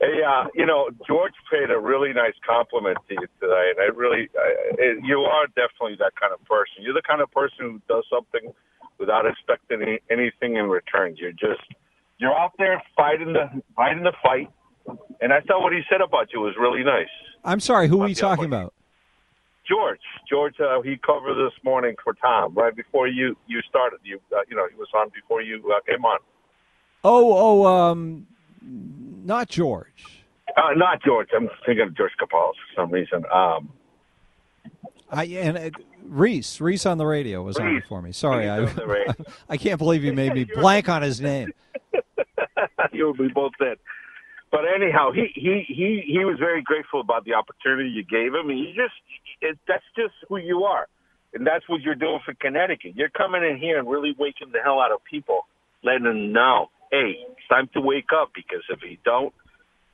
Hey, 0.00 0.22
uh, 0.22 0.46
you 0.54 0.64
know, 0.64 0.90
George 1.06 1.32
paid 1.50 1.70
a 1.70 1.78
really 1.78 2.12
nice 2.12 2.34
compliment 2.46 2.98
to 3.08 3.14
you 3.14 3.26
today, 3.40 3.72
and 3.74 3.80
I 3.80 3.96
really, 3.96 4.28
I, 4.38 4.94
you 5.02 5.18
are 5.20 5.46
definitely 5.48 5.96
that 5.98 6.12
kind 6.20 6.32
of 6.32 6.44
person. 6.44 6.82
You're 6.82 6.94
the 6.94 7.02
kind 7.02 7.20
of 7.20 7.30
person 7.32 7.58
who 7.58 7.80
does 7.88 8.04
something 8.08 8.52
without 9.00 9.26
expecting 9.26 9.82
any, 9.82 9.98
anything 10.10 10.56
in 10.56 10.66
return. 10.66 11.16
You're 11.16 11.32
just, 11.32 11.66
you're 12.18 12.34
out 12.34 12.52
there 12.58 12.80
fighting 12.96 13.32
the, 13.32 13.50
fighting 13.74 14.04
the 14.04 14.12
fight. 14.22 14.48
And 15.20 15.32
I 15.32 15.40
thought 15.40 15.62
what 15.62 15.72
he 15.72 15.80
said 15.90 16.00
about 16.00 16.32
you 16.32 16.40
was 16.40 16.54
really 16.58 16.84
nice. 16.84 17.10
I'm 17.44 17.60
sorry, 17.60 17.88
who 17.88 18.00
are 18.02 18.08
you 18.08 18.14
talking 18.14 18.44
about? 18.44 18.74
George. 19.68 20.00
George, 20.28 20.54
uh, 20.60 20.80
he 20.82 20.96
covered 20.96 21.34
this 21.34 21.52
morning 21.64 21.94
for 22.02 22.14
Tom 22.14 22.54
right 22.54 22.74
before 22.74 23.06
you 23.08 23.36
you 23.46 23.60
started. 23.68 23.98
You 24.02 24.20
uh, 24.34 24.40
you 24.48 24.56
know 24.56 24.66
he 24.70 24.76
was 24.76 24.88
on 24.94 25.10
before 25.14 25.42
you 25.42 25.62
uh, 25.74 25.80
came 25.90 26.04
on. 26.04 26.18
Oh 27.04 27.62
oh 27.62 27.66
um 27.66 28.26
not 28.62 29.48
George. 29.48 30.24
Uh, 30.56 30.72
not 30.74 31.02
George. 31.02 31.28
I'm 31.36 31.48
thinking 31.66 31.86
of 31.86 31.96
George 31.96 32.12
Capals 32.18 32.56
for 32.56 32.82
some 32.82 32.90
reason. 32.90 33.24
Um, 33.32 33.72
I 35.10 35.24
and 35.24 35.58
uh, 35.58 35.70
Reese, 36.02 36.60
Reese 36.60 36.86
on 36.86 36.98
the 36.98 37.06
radio 37.06 37.42
was 37.42 37.58
Reese. 37.58 37.66
on 37.66 37.80
before 37.80 38.02
me. 38.02 38.12
Sorry, 38.12 38.48
I, 38.48 38.66
I 39.48 39.56
can't 39.56 39.78
believe 39.78 40.04
you 40.04 40.12
made 40.12 40.34
me 40.34 40.44
blank 40.54 40.88
on 40.88 41.02
his 41.02 41.20
name. 41.20 41.52
you 42.92 43.14
we 43.18 43.28
both 43.28 43.52
did. 43.60 43.78
But 44.50 44.60
anyhow, 44.64 45.12
he 45.12 45.28
he 45.34 45.64
he 45.68 46.02
he 46.06 46.24
was 46.24 46.38
very 46.38 46.62
grateful 46.62 47.00
about 47.00 47.24
the 47.24 47.34
opportunity 47.34 47.90
you 47.90 48.02
gave 48.02 48.34
him, 48.34 48.48
and 48.48 48.58
you 48.58 48.68
just 48.68 48.94
it, 49.40 49.58
that's 49.68 49.84
just 49.94 50.14
who 50.28 50.38
you 50.38 50.64
are, 50.64 50.88
and 51.34 51.46
that's 51.46 51.68
what 51.68 51.82
you're 51.82 51.94
doing 51.94 52.20
for 52.24 52.34
Connecticut. 52.34 52.96
You're 52.96 53.10
coming 53.10 53.42
in 53.42 53.58
here 53.58 53.78
and 53.78 53.88
really 53.88 54.14
waking 54.18 54.52
the 54.52 54.60
hell 54.64 54.80
out 54.80 54.90
of 54.90 55.04
people, 55.04 55.46
letting 55.82 56.04
them 56.04 56.32
know 56.32 56.70
hey, 56.90 57.16
it's 57.30 57.48
time 57.48 57.68
to 57.74 57.80
wake 57.80 58.08
up 58.14 58.30
because 58.34 58.62
if 58.70 58.80
you 58.82 58.96
don't, 59.04 59.34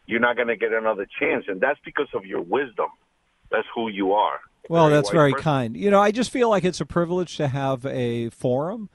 you're 0.07 0.21
not 0.21 0.37
going 0.37 0.49
to 0.49 0.57
get 0.57 0.73
another 0.73 1.07
chance. 1.19 1.45
And 1.49 1.61
that's 1.61 1.79
because 1.85 2.09
of 2.15 2.25
your 2.25 2.41
wisdom. 2.41 2.89
That's 3.51 3.67
who 3.75 3.89
you 3.89 4.13
are. 4.13 4.41
Well, 4.69 4.89
very 4.89 4.97
that's 4.97 5.11
very 5.11 5.33
person. 5.33 5.45
kind. 5.45 5.77
You 5.77 5.91
know, 5.91 6.01
I 6.01 6.11
just 6.11 6.31
feel 6.31 6.49
like 6.49 6.65
it's 6.65 6.81
a 6.81 6.87
privilege 6.87 7.37
to 7.37 7.49
have 7.49 7.85
a 7.87 8.31
forum 8.31 8.89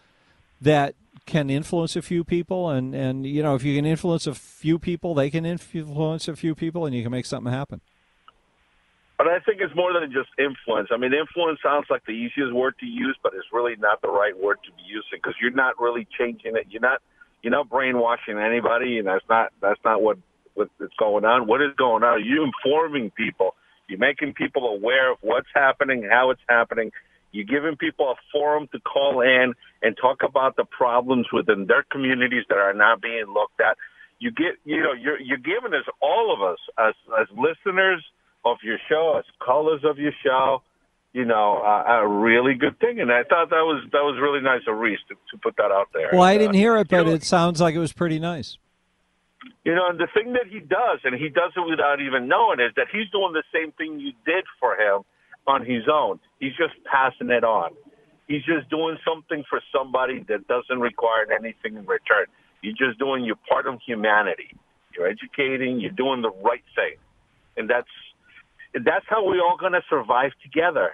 that 0.62 0.96
can 1.26 1.50
influence 1.50 1.96
a 1.96 2.02
few 2.02 2.24
people 2.24 2.70
and 2.70 2.94
and 2.96 3.26
you 3.26 3.42
know 3.44 3.56
if 3.56 3.64
you 3.64 3.76
can 3.76 3.86
influence 3.86 4.28
a 4.28 4.34
few 4.34 4.80
people 4.80 5.14
they 5.14 5.30
can 5.30 5.46
influence 5.46 6.28
a 6.28 6.36
few 6.36 6.56
people 6.56 6.86
and 6.86 6.96
you 6.96 7.04
can 7.04 7.12
make 7.12 7.26
something 7.26 7.52
happen 7.52 7.82
but 9.20 9.28
I 9.28 9.40
think 9.40 9.60
it's 9.60 9.76
more 9.76 9.92
than 9.92 10.14
just 10.14 10.30
influence. 10.40 10.88
I 10.94 10.98
mean, 10.98 11.12
influence 11.14 11.60
sounds 11.62 11.88
like 11.90 12.06
the 12.06 12.14
easiest 12.14 12.54
word 12.54 12.76
to 12.80 12.86
use, 12.86 13.18
but 13.22 13.34
it's 13.36 13.52
really 13.52 13.76
not 13.76 14.02
the 14.02 14.08
right 14.08 14.32
word 14.32 14.60
to 14.64 14.72
be 14.72 14.82
using 14.88 15.20
because 15.22 15.34
you're 15.42 15.52
not 15.52 15.76
really 15.78 16.08
changing 16.18 16.56
it. 16.56 16.68
You're 16.70 16.82
not 16.82 17.02
you're 17.44 17.52
not 17.52 17.70
brainwashing 17.70 18.38
anybody, 18.40 18.98
and 18.98 19.08
that's 19.08 19.26
not 19.30 19.52
that's 19.62 19.80
not 19.84 20.02
what 20.02 20.20
what's 20.54 20.72
going 20.98 21.26
on. 21.26 21.48
What 21.48 21.62
is 21.62 21.76
going 21.78 22.02
on? 22.02 22.24
You're 22.24 22.46
informing 22.46 23.12
people? 23.12 23.56
You're 23.90 24.00
making 24.00 24.36
people 24.36 24.66
aware 24.68 25.12
of 25.12 25.18
what's 25.20 25.50
happening, 25.54 26.08
how 26.10 26.30
it's 26.30 26.42
happening. 26.48 26.92
You're 27.32 27.46
giving 27.46 27.78
people 27.78 28.12
a 28.12 28.16
forum 28.32 28.68
to 28.72 28.80
call 28.80 29.22
in 29.22 29.54
and 29.82 29.96
talk 29.98 30.24
about 30.24 30.56
the 30.56 30.66
problems 30.66 31.28
within 31.32 31.68
their 31.68 31.84
communities 31.92 32.44
that 32.50 32.58
are 32.58 32.74
not 32.74 33.02
being 33.02 33.26
looked 33.28 33.62
at. 33.62 33.78
You 34.20 34.32
get, 34.32 34.58
you 34.66 34.82
know, 34.82 34.94
you're 34.94 35.20
you're 35.20 35.38
giving 35.38 35.74
us 35.74 35.86
all 36.02 36.34
of 36.34 36.42
us 36.42 36.60
as 36.78 36.94
as 37.22 37.28
listeners 37.38 38.04
of 38.44 38.58
your 38.64 38.78
show, 38.90 39.16
as 39.18 39.26
callers 39.40 39.82
of 39.84 39.98
your 39.98 40.12
show, 40.24 40.62
you 41.14 41.26
know, 41.26 41.62
uh, 41.64 42.02
a 42.02 42.08
really 42.08 42.54
good 42.56 42.80
thing. 42.80 43.00
And 43.00 43.12
I 43.12 43.24
thought 43.24 43.50
that 43.50 43.64
was 43.64 43.84
that 43.92 44.04
was 44.04 44.20
really 44.22 44.42
nice 44.42 44.62
of 44.68 44.78
Reese 44.78 45.00
to, 45.10 45.16
to 45.16 45.38
put 45.42 45.56
that 45.58 45.72
out 45.72 45.90
there. 45.94 46.10
Well, 46.12 46.24
I 46.24 46.38
didn't 46.38 46.56
uh, 46.56 46.60
hear 46.60 46.78
it, 46.78 46.90
but 46.90 47.08
it 47.08 47.24
sounds 47.24 47.62
like 47.62 47.76
it 47.76 47.80
was 47.80 47.94
pretty 47.94 48.20
nice. 48.20 48.58
You 49.64 49.74
know, 49.74 49.88
and 49.88 50.00
the 50.00 50.08
thing 50.14 50.34
that 50.34 50.48
he 50.50 50.60
does, 50.60 51.00
and 51.04 51.16
he 51.16 51.30
does 51.30 51.54
it 51.56 51.70
without 51.70 52.02
even 52.02 52.28
knowing, 52.28 52.60
is 52.60 52.74
that 52.76 52.88
he's 52.92 53.10
doing 53.12 53.32
the 53.34 53.44
same 53.54 53.72
thing 53.74 54.00
you 54.00 54.12
did 54.26 54.44
for 54.60 54.76
him 54.76 55.04
on 55.50 55.66
his 55.66 55.84
own. 55.92 56.20
He's 56.40 56.56
just 56.56 56.74
passing 56.86 57.30
it 57.30 57.44
on. 57.44 57.72
He's 58.28 58.44
just 58.44 58.70
doing 58.70 58.98
something 59.04 59.44
for 59.50 59.60
somebody 59.76 60.24
that 60.30 60.48
doesn't 60.48 60.80
require 60.80 61.26
anything 61.32 61.76
in 61.76 61.86
return. 61.86 62.28
You're 62.62 62.78
just 62.78 63.00
doing 63.00 63.26
your 63.26 63.38
part 63.50 63.66
of 63.68 63.80
humanity. 63.86 64.54
You're 64.96 65.08
educating. 65.08 65.80
You're 65.80 65.92
doing 65.92 66.22
the 66.22 66.32
right 66.32 66.64
thing, 66.76 66.96
and 67.58 67.70
that's 67.70 67.90
that's 68.74 69.06
how 69.08 69.26
we're 69.26 69.42
all 69.42 69.58
going 69.58 69.74
to 69.74 69.82
survive 69.90 70.32
together. 70.44 70.92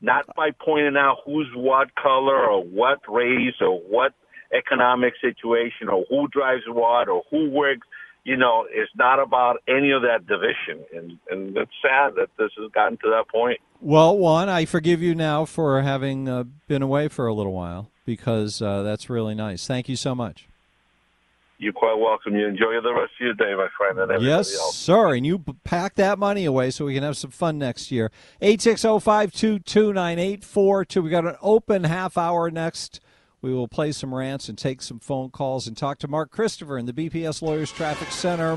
Not 0.00 0.24
by 0.36 0.50
pointing 0.52 0.96
out 0.96 1.18
who's 1.26 1.48
what 1.54 1.94
color 1.94 2.46
or 2.46 2.64
what 2.64 3.00
race 3.08 3.56
or 3.60 3.80
what 3.80 4.12
economic 4.56 5.14
situation 5.20 5.88
or 5.90 6.04
who 6.08 6.28
drives 6.28 6.62
what 6.68 7.08
or 7.08 7.22
who 7.30 7.50
works. 7.50 7.86
You 8.24 8.36
know, 8.36 8.66
it's 8.70 8.90
not 8.94 9.20
about 9.20 9.62
any 9.66 9.90
of 9.90 10.02
that 10.02 10.26
division, 10.26 10.84
and 10.94 11.18
and 11.30 11.56
it's 11.56 11.72
sad 11.80 12.14
that 12.16 12.28
this 12.38 12.50
has 12.58 12.70
gotten 12.72 12.98
to 12.98 13.10
that 13.10 13.28
point. 13.28 13.58
Well, 13.80 14.18
Juan, 14.18 14.48
I 14.48 14.64
forgive 14.64 15.00
you 15.00 15.14
now 15.14 15.44
for 15.44 15.80
having 15.82 16.28
uh, 16.28 16.44
been 16.66 16.82
away 16.82 17.08
for 17.08 17.26
a 17.26 17.32
little 17.32 17.52
while 17.52 17.90
because 18.04 18.60
uh, 18.60 18.82
that's 18.82 19.08
really 19.08 19.34
nice. 19.34 19.66
Thank 19.66 19.88
you 19.88 19.96
so 19.96 20.14
much. 20.14 20.48
You're 21.60 21.72
quite 21.72 21.98
welcome. 21.98 22.36
You 22.36 22.46
enjoy 22.46 22.80
the 22.80 22.94
rest 22.94 23.14
of 23.20 23.22
your 23.24 23.34
day, 23.34 23.52
my 23.56 23.66
friend, 23.76 23.98
and 23.98 24.22
yes, 24.22 24.56
else. 24.56 24.76
sir. 24.76 25.14
And 25.14 25.26
you 25.26 25.40
pack 25.64 25.96
that 25.96 26.16
money 26.16 26.44
away 26.44 26.70
so 26.70 26.84
we 26.84 26.94
can 26.94 27.02
have 27.02 27.16
some 27.16 27.32
fun 27.32 27.58
next 27.58 27.90
year. 27.90 28.12
860-522-9842. 28.42 31.02
We 31.02 31.10
got 31.10 31.26
an 31.26 31.34
open 31.42 31.82
half 31.84 32.16
hour 32.16 32.48
next. 32.50 33.00
We 33.40 33.54
will 33.54 33.68
play 33.68 33.92
some 33.92 34.14
rants 34.14 34.48
and 34.48 34.58
take 34.58 34.82
some 34.82 34.98
phone 34.98 35.30
calls 35.30 35.66
and 35.66 35.76
talk 35.76 35.98
to 36.00 36.08
Mark 36.08 36.30
Christopher 36.30 36.76
in 36.76 36.86
the 36.86 36.92
BPS 36.92 37.40
Lawyers 37.40 37.70
Traffic 37.70 38.10
Center. 38.10 38.56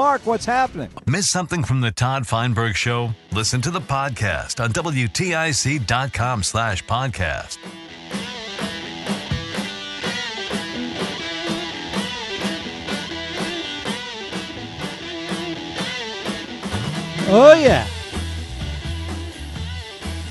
Mark, 0.00 0.24
what's 0.24 0.46
happening? 0.46 0.88
Miss 1.06 1.28
something 1.28 1.62
from 1.62 1.82
the 1.82 1.90
Todd 1.90 2.26
Feinberg 2.26 2.74
Show? 2.74 3.10
Listen 3.32 3.60
to 3.60 3.70
the 3.70 3.82
podcast 3.82 4.58
on 4.58 4.72
WTIC.com 4.72 6.42
slash 6.42 6.82
podcast. 6.86 7.58
Oh, 17.28 17.52
yeah. 17.60 17.86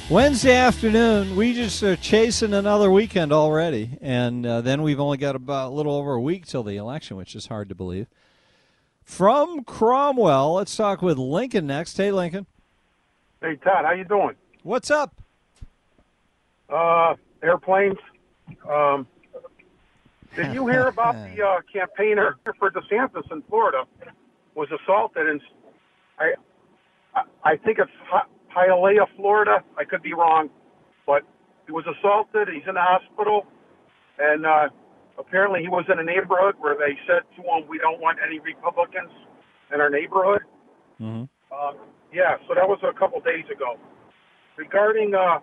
Wednesday 0.09 0.55
afternoon, 0.55 1.35
we 1.35 1.53
just 1.53 1.83
are 1.83 1.95
chasing 1.95 2.55
another 2.55 2.89
weekend 2.89 3.31
already, 3.31 3.99
and 4.01 4.47
uh, 4.47 4.61
then 4.61 4.81
we've 4.81 4.99
only 4.99 5.19
got 5.19 5.35
about 5.35 5.67
a 5.67 5.75
little 5.75 5.93
over 5.93 6.13
a 6.13 6.19
week 6.19 6.47
till 6.47 6.63
the 6.63 6.77
election, 6.77 7.17
which 7.17 7.35
is 7.35 7.45
hard 7.45 7.69
to 7.69 7.75
believe. 7.75 8.07
From 9.09 9.63
Cromwell, 9.63 10.53
let's 10.53 10.77
talk 10.77 11.01
with 11.01 11.17
Lincoln 11.17 11.65
next. 11.65 11.97
Hey, 11.97 12.11
Lincoln. 12.11 12.45
Hey, 13.41 13.55
Todd, 13.55 13.83
how 13.83 13.91
you 13.91 14.05
doing? 14.05 14.35
What's 14.61 14.91
up? 14.91 15.19
Uh, 16.69 17.15
airplanes. 17.41 17.97
Um, 18.69 19.07
did 20.35 20.53
you 20.53 20.67
hear 20.67 20.87
about 20.93 21.15
the 21.15 21.43
uh, 21.43 21.59
campaigner 21.73 22.37
for 22.59 22.69
DeSantis 22.69 23.29
in 23.31 23.41
Florida 23.49 23.83
was 24.53 24.69
assaulted 24.71 25.27
and 25.27 25.41
I, 26.19 26.33
I, 27.43 27.57
think 27.57 27.79
it's 27.79 27.91
Hi- 28.05 28.27
Hialeah, 28.55 29.07
Florida. 29.17 29.63
I 29.75 29.85
could 29.85 30.03
be 30.03 30.13
wrong, 30.13 30.49
but 31.07 31.23
he 31.65 31.71
was 31.71 31.85
assaulted. 31.87 32.47
He's 32.47 32.67
in 32.67 32.75
the 32.75 32.81
hospital, 32.81 33.47
and 34.19 34.45
uh, 34.45 34.69
apparently 35.19 35.61
he 35.61 35.67
was 35.67 35.85
in 35.91 35.99
a 35.99 36.03
neighborhood 36.03 36.55
where 36.57 36.75
they 36.75 36.97
said 37.05 37.23
to 37.35 37.41
him, 37.43 37.67
"We 37.67 37.77
don't 37.77 37.99
want 37.99 38.17
any 38.25 38.39
Republicans 38.39 39.11
in 39.73 39.81
our 39.81 39.89
neighborhood." 39.89 40.41
Mm-hmm. 40.99 41.25
Uh, 41.51 41.73
yeah, 42.13 42.37
so 42.47 42.55
that 42.55 42.67
was 42.67 42.79
a 42.83 42.97
couple 42.97 43.19
days 43.21 43.45
ago. 43.51 43.77
Regarding 44.57 45.13
uh, 45.13 45.39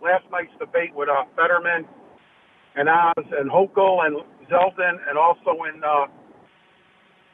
last 0.00 0.24
night's 0.30 0.52
debate 0.58 0.94
with 0.94 1.08
uh, 1.08 1.24
Fetterman 1.36 1.86
and 2.76 2.88
Oz 2.88 3.26
and 3.38 3.50
Hochul 3.50 4.06
and 4.06 4.16
Zeldin, 4.48 4.96
and 5.08 5.18
also 5.18 5.64
in 5.64 5.82
uh, 5.82 6.06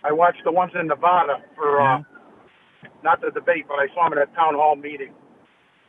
I 0.04 0.12
watched 0.12 0.42
the 0.44 0.52
ones 0.52 0.72
in 0.78 0.86
Nevada 0.86 1.42
for 1.56 1.80
uh, 1.80 2.02
not 3.02 3.20
the 3.20 3.30
debate, 3.30 3.66
but 3.66 3.74
I 3.74 3.88
saw 3.94 4.08
them 4.08 4.18
at 4.18 4.28
a 4.28 4.34
town 4.34 4.54
hall 4.54 4.76
meeting. 4.76 5.12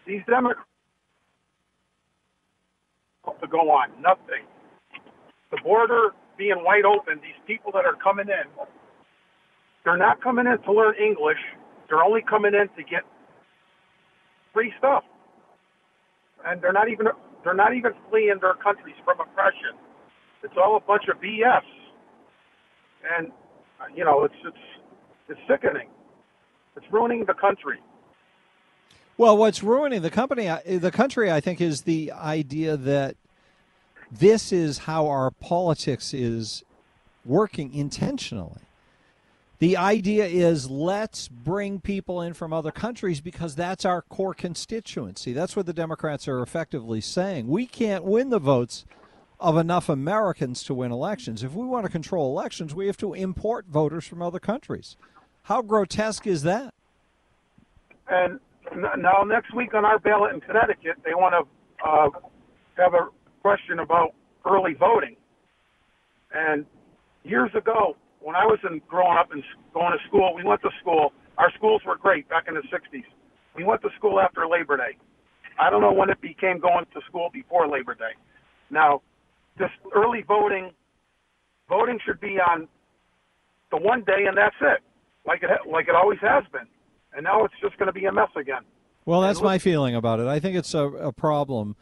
These 0.05 0.21
Democrats 0.27 0.65
to 3.41 3.47
go 3.47 3.69
on 3.69 3.89
nothing. 4.01 4.43
The 5.51 5.57
border 5.63 6.13
being 6.37 6.63
wide 6.63 6.85
open, 6.85 7.19
these 7.21 7.39
people 7.47 7.71
that 7.73 7.85
are 7.85 7.95
coming 7.95 8.27
in, 8.27 8.47
they're 9.83 9.97
not 9.97 10.21
coming 10.21 10.45
in 10.45 10.57
to 10.63 10.71
learn 10.71 10.95
English. 10.95 11.39
They're 11.87 12.03
only 12.03 12.21
coming 12.21 12.53
in 12.53 12.69
to 12.77 12.83
get 12.83 13.01
free 14.53 14.71
stuff, 14.77 15.03
and 16.45 16.61
they're 16.61 16.73
not 16.73 16.89
even 16.89 17.07
they're 17.43 17.55
not 17.55 17.75
even 17.75 17.93
fleeing 18.09 18.37
their 18.41 18.53
countries 18.55 18.95
from 19.03 19.19
oppression. 19.19 19.73
It's 20.43 20.53
all 20.57 20.77
a 20.77 20.79
bunch 20.79 21.03
of 21.09 21.19
BS, 21.19 21.63
and 23.17 23.31
you 23.95 24.05
know 24.05 24.23
it's 24.23 24.35
it's 24.45 24.57
it's 25.29 25.39
sickening. 25.47 25.89
It's 26.75 26.85
ruining 26.91 27.25
the 27.25 27.33
country. 27.33 27.79
Well, 29.17 29.35
what's 29.35 29.61
ruining 29.61 30.01
the 30.01 30.09
company, 30.09 30.47
uh, 30.47 30.59
the 30.65 30.91
country, 30.91 31.29
I 31.29 31.41
think, 31.41 31.59
is 31.59 31.81
the 31.81 32.13
idea 32.13 32.77
that 32.77 33.17
this 34.11 34.51
is 34.51 34.79
how 34.79 35.07
our 35.07 35.31
politics 35.31 36.13
is 36.13 36.63
working 37.25 37.73
intentionally. 37.73 38.61
The 39.59 39.75
idea 39.75 40.25
is 40.25 40.69
let's 40.69 41.27
bring 41.27 41.81
people 41.81 42.21
in 42.21 42.33
from 42.33 42.53
other 42.53 42.71
countries 42.71 43.19
because 43.19 43.55
that's 43.55 43.83
our 43.83 44.01
core 44.01 44.33
constituency. 44.33 45.33
That's 45.33 45.55
what 45.55 45.65
the 45.65 45.73
Democrats 45.73 46.29
are 46.29 46.41
effectively 46.41 47.01
saying. 47.01 47.47
We 47.47 47.65
can't 47.65 48.05
win 48.05 48.29
the 48.29 48.39
votes 48.39 48.85
of 49.37 49.57
enough 49.57 49.89
Americans 49.89 50.63
to 50.63 50.73
win 50.73 50.91
elections. 50.91 51.43
If 51.43 51.53
we 51.53 51.65
want 51.65 51.85
to 51.85 51.91
control 51.91 52.31
elections, 52.31 52.73
we 52.73 52.87
have 52.87 52.97
to 52.97 53.13
import 53.13 53.65
voters 53.67 54.05
from 54.05 54.21
other 54.21 54.39
countries. 54.39 54.95
How 55.43 55.61
grotesque 55.61 56.25
is 56.25 56.43
that? 56.43 56.73
And 58.09 58.39
now 58.97 59.23
next 59.23 59.53
week 59.53 59.73
on 59.73 59.83
our 59.83 59.99
ballot 59.99 60.33
in 60.33 60.41
Connecticut, 60.41 60.97
they 61.03 61.13
want 61.13 61.35
to 61.35 61.87
uh, 61.87 62.09
have 62.77 62.93
a 62.93 63.09
question 63.41 63.79
about 63.79 64.13
early 64.49 64.73
voting. 64.73 65.15
And 66.33 66.65
years 67.23 67.51
ago, 67.55 67.95
when 68.21 68.35
I 68.35 68.45
was 68.45 68.59
in 68.69 68.81
growing 68.87 69.17
up 69.17 69.31
and 69.31 69.43
going 69.73 69.91
to 69.91 70.07
school, 70.07 70.33
we 70.35 70.43
went 70.43 70.61
to 70.61 70.69
school. 70.81 71.13
Our 71.37 71.51
schools 71.55 71.81
were 71.85 71.97
great 71.97 72.27
back 72.29 72.45
in 72.47 72.53
the 72.53 72.61
'60s. 72.61 73.05
We 73.55 73.63
went 73.63 73.81
to 73.81 73.89
school 73.97 74.19
after 74.19 74.47
Labor 74.47 74.77
Day. 74.77 74.97
I 75.59 75.69
don't 75.69 75.81
know 75.81 75.91
when 75.91 76.09
it 76.09 76.21
became 76.21 76.59
going 76.59 76.85
to 76.93 77.01
school 77.07 77.29
before 77.33 77.67
Labor 77.67 77.93
Day. 77.93 78.15
Now, 78.69 79.01
this 79.57 79.69
early 79.95 80.23
voting, 80.27 80.71
voting 81.67 81.99
should 82.05 82.19
be 82.21 82.39
on 82.39 82.67
the 83.71 83.77
one 83.77 84.03
day, 84.03 84.25
and 84.27 84.37
that's 84.37 84.55
it, 84.61 84.81
like 85.25 85.43
it 85.43 85.49
like 85.69 85.87
it 85.87 85.95
always 85.95 86.19
has 86.21 86.43
been. 86.51 86.67
And 87.13 87.23
now 87.23 87.43
it's 87.43 87.53
just 87.61 87.77
going 87.77 87.87
to 87.87 87.93
be 87.93 88.05
a 88.05 88.11
mess 88.11 88.29
again. 88.35 88.61
Well, 89.05 89.21
that's 89.21 89.41
my 89.41 89.57
feeling 89.57 89.95
about 89.95 90.19
it. 90.19 90.27
I 90.27 90.39
think 90.39 90.55
it's 90.55 90.73
a, 90.75 90.85
a 90.85 91.11
problem, 91.11 91.75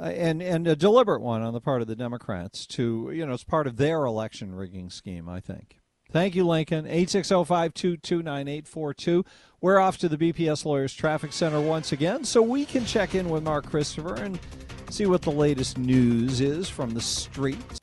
Uh, 0.00 0.04
and 0.06 0.40
and 0.40 0.68
a 0.68 0.76
deliberate 0.76 1.20
one 1.20 1.42
on 1.42 1.52
the 1.52 1.60
part 1.60 1.82
of 1.82 1.88
the 1.88 1.96
Democrats 1.96 2.66
to 2.66 3.10
you 3.12 3.26
know 3.26 3.32
it's 3.32 3.44
part 3.44 3.66
of 3.66 3.76
their 3.76 4.04
election 4.04 4.54
rigging 4.54 4.90
scheme. 4.90 5.28
I 5.28 5.40
think. 5.40 5.80
Thank 6.10 6.34
you, 6.34 6.46
Lincoln. 6.46 6.86
Eight 6.86 7.10
six 7.10 7.28
zero 7.28 7.44
five 7.44 7.74
two 7.74 7.96
two 7.96 8.22
nine 8.22 8.48
eight 8.48 8.66
four 8.66 8.94
two. 8.94 9.24
We're 9.60 9.78
off 9.78 9.98
to 9.98 10.08
the 10.08 10.16
BPS 10.16 10.64
Lawyers 10.64 10.94
Traffic 10.94 11.32
Center 11.32 11.60
once 11.60 11.92
again, 11.92 12.24
so 12.24 12.40
we 12.40 12.64
can 12.64 12.86
check 12.86 13.14
in 13.14 13.28
with 13.28 13.42
Mark 13.42 13.66
Christopher 13.68 14.14
and 14.14 14.38
see 14.88 15.06
what 15.06 15.22
the 15.22 15.32
latest 15.32 15.76
news 15.76 16.40
is 16.40 16.68
from 16.68 16.90
the 16.90 17.00
streets. 17.00 17.78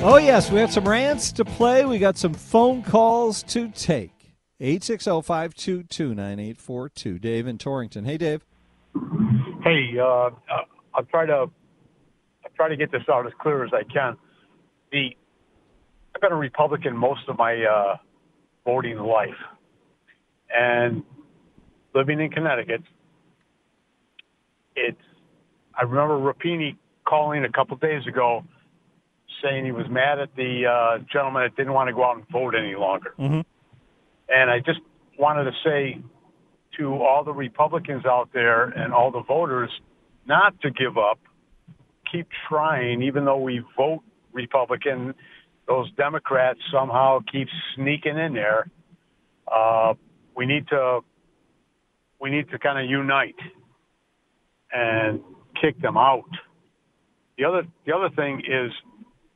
Oh, 0.00 0.16
yes, 0.16 0.50
we 0.50 0.60
have 0.60 0.72
some 0.72 0.88
rants 0.88 1.32
to 1.32 1.44
play. 1.44 1.84
We 1.84 1.98
got 1.98 2.16
some 2.16 2.32
phone 2.32 2.82
calls 2.82 3.42
to 3.44 3.68
take. 3.68 4.12
860 4.60 5.22
522 5.22 6.14
9842. 6.14 7.18
Dave 7.18 7.46
in 7.46 7.58
Torrington. 7.58 8.04
Hey, 8.04 8.16
Dave. 8.16 8.44
Hey, 9.62 9.96
uh, 9.98 10.04
uh, 10.04 10.30
I'll 10.94 11.04
try 11.04 11.26
to 11.26 11.32
I'll 11.32 12.52
try 12.56 12.68
to 12.68 12.76
get 12.76 12.90
this 12.90 13.02
out 13.08 13.26
as 13.26 13.32
clear 13.40 13.64
as 13.64 13.70
I 13.72 13.84
can. 13.84 14.16
The 14.90 15.10
I've 16.14 16.20
been 16.20 16.32
a 16.32 16.36
Republican 16.36 16.96
most 16.96 17.20
of 17.28 17.38
my 17.38 17.62
uh, 17.64 17.96
voting 18.64 18.98
life, 18.98 19.28
and 20.52 21.04
living 21.94 22.20
in 22.20 22.30
Connecticut, 22.30 22.82
it's. 24.74 24.98
I 25.74 25.84
remember 25.84 26.18
Rapini 26.18 26.76
calling 27.06 27.44
a 27.44 27.52
couple 27.52 27.76
days 27.76 28.04
ago, 28.08 28.42
saying 29.42 29.64
he 29.64 29.70
was 29.70 29.86
mad 29.88 30.18
at 30.18 30.34
the 30.34 30.66
uh, 30.66 30.98
gentleman 31.12 31.44
that 31.44 31.56
didn't 31.56 31.72
want 31.72 31.88
to 31.88 31.94
go 31.94 32.04
out 32.04 32.16
and 32.16 32.28
vote 32.28 32.54
any 32.56 32.74
longer. 32.74 33.14
Mm-hmm. 33.16 33.40
And 34.28 34.50
I 34.50 34.58
just 34.58 34.80
wanted 35.18 35.44
to 35.44 35.52
say 35.64 36.00
to 36.78 36.94
all 36.94 37.24
the 37.24 37.32
Republicans 37.32 38.04
out 38.06 38.30
there 38.32 38.64
and 38.64 38.92
all 38.92 39.10
the 39.10 39.22
voters 39.22 39.70
not 40.26 40.60
to 40.60 40.70
give 40.70 40.96
up. 40.98 41.18
Keep 42.10 42.28
trying, 42.48 43.02
even 43.02 43.24
though 43.24 43.38
we 43.38 43.62
vote 43.76 44.02
Republican, 44.32 45.14
those 45.66 45.90
Democrats 45.92 46.58
somehow 46.72 47.20
keep 47.30 47.48
sneaking 47.74 48.16
in 48.16 48.32
there. 48.34 48.70
Uh, 49.50 49.94
we 50.36 50.46
need 50.46 50.66
to 50.68 51.00
we 52.20 52.30
need 52.30 52.48
to 52.50 52.58
kind 52.58 52.78
of 52.82 52.90
unite 52.90 53.36
and 54.72 55.20
kick 55.60 55.80
them 55.80 55.96
out. 55.96 56.28
The 57.36 57.44
other 57.44 57.62
the 57.86 57.94
other 57.94 58.08
thing 58.14 58.40
is 58.40 58.72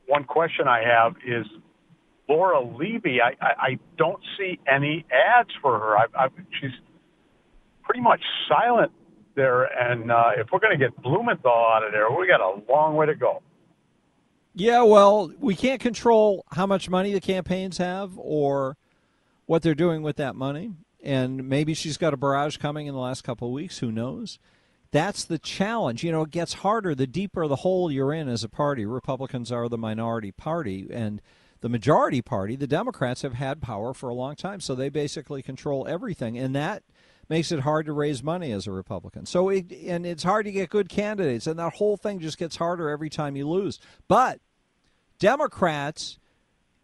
one 0.07 0.25
question 0.25 0.67
I 0.69 0.83
have 0.83 1.15
is 1.27 1.47
Leora 2.33 2.79
Levy. 2.79 3.21
I, 3.21 3.35
I, 3.41 3.53
I 3.59 3.79
don't 3.97 4.21
see 4.39 4.59
any 4.71 5.05
ads 5.13 5.51
for 5.61 5.79
her. 5.79 5.99
I, 5.99 6.07
I, 6.15 6.29
she's 6.61 6.71
pretty 7.83 8.01
much 8.01 8.21
silent 8.49 8.93
there. 9.35 9.65
And 9.65 10.11
uh, 10.11 10.31
if 10.37 10.49
we're 10.53 10.61
going 10.61 10.79
to 10.79 10.85
get 10.85 11.01
Blumenthal 11.03 11.51
out 11.51 11.85
of 11.85 11.93
there, 11.93 12.11
we 12.11 12.27
got 12.27 12.41
a 12.41 12.61
long 12.71 12.97
way 12.97 13.07
to 13.07 13.15
go. 13.15 13.43
Yeah, 14.55 14.83
well, 14.83 15.33
we 15.41 15.55
can't 15.55 15.81
control 15.81 16.45
how 16.53 16.67
much 16.67 16.91
money 16.91 17.13
the 17.13 17.21
campaigns 17.21 17.79
have 17.79 18.13
or 18.17 18.77
what 19.47 19.63
they're 19.63 19.75
doing 19.75 20.03
with 20.03 20.17
that 20.17 20.37
money. 20.37 20.73
And 21.03 21.49
maybe 21.49 21.75
she's 21.75 21.97
got 21.97 22.15
a 22.15 22.17
barrage 22.17 22.59
coming 22.59 22.87
in 22.87 22.95
the 22.95 23.01
last 23.01 23.25
couple 23.25 23.49
of 23.49 23.55
weeks. 23.55 23.79
Who 23.79 23.91
knows? 23.91 24.39
That's 24.91 25.25
the 25.25 25.39
challenge. 25.39 26.05
You 26.05 26.13
know, 26.13 26.23
it 26.23 26.31
gets 26.31 26.53
harder 26.53 26.95
the 26.95 27.07
deeper 27.07 27.49
the 27.49 27.57
hole 27.57 27.91
you're 27.91 28.13
in 28.13 28.29
as 28.29 28.45
a 28.45 28.49
party. 28.49 28.85
Republicans 28.85 29.51
are 29.51 29.69
the 29.69 29.79
minority 29.79 30.33
party, 30.33 30.87
and 30.93 31.23
the 31.63 31.69
majority 31.69 32.21
party, 32.21 32.55
the 32.55 32.67
Democrats, 32.67 33.23
have 33.23 33.35
had 33.35 33.63
power 33.63 33.95
for 33.95 34.11
a 34.11 34.15
long 34.15 34.37
time. 34.37 34.61
So 34.61 34.75
they 34.75 34.91
basically 34.91 35.43
control 35.43 35.89
everything. 35.89 36.37
And 36.37 36.55
that 36.55 36.83
makes 37.29 37.51
it 37.51 37.61
hard 37.61 37.87
to 37.87 37.93
raise 37.93 38.23
money 38.23 38.53
as 38.53 38.67
a 38.67 38.73
Republican. 38.73 39.25
So 39.25 39.49
it, 39.49 39.73
and 39.73 40.05
it's 40.05 40.25
hard 40.25 40.45
to 40.45 40.53
get 40.53 40.69
good 40.69 40.89
candidates, 40.89 41.47
and 41.47 41.59
that 41.59 41.75
whole 41.75 41.97
thing 41.97 42.21
just 42.21 42.37
gets 42.37 42.57
harder 42.57 42.91
every 42.91 43.09
time 43.09 43.37
you 43.37 43.49
lose. 43.49 43.79
But 44.07 44.41
Democrats 45.19 46.19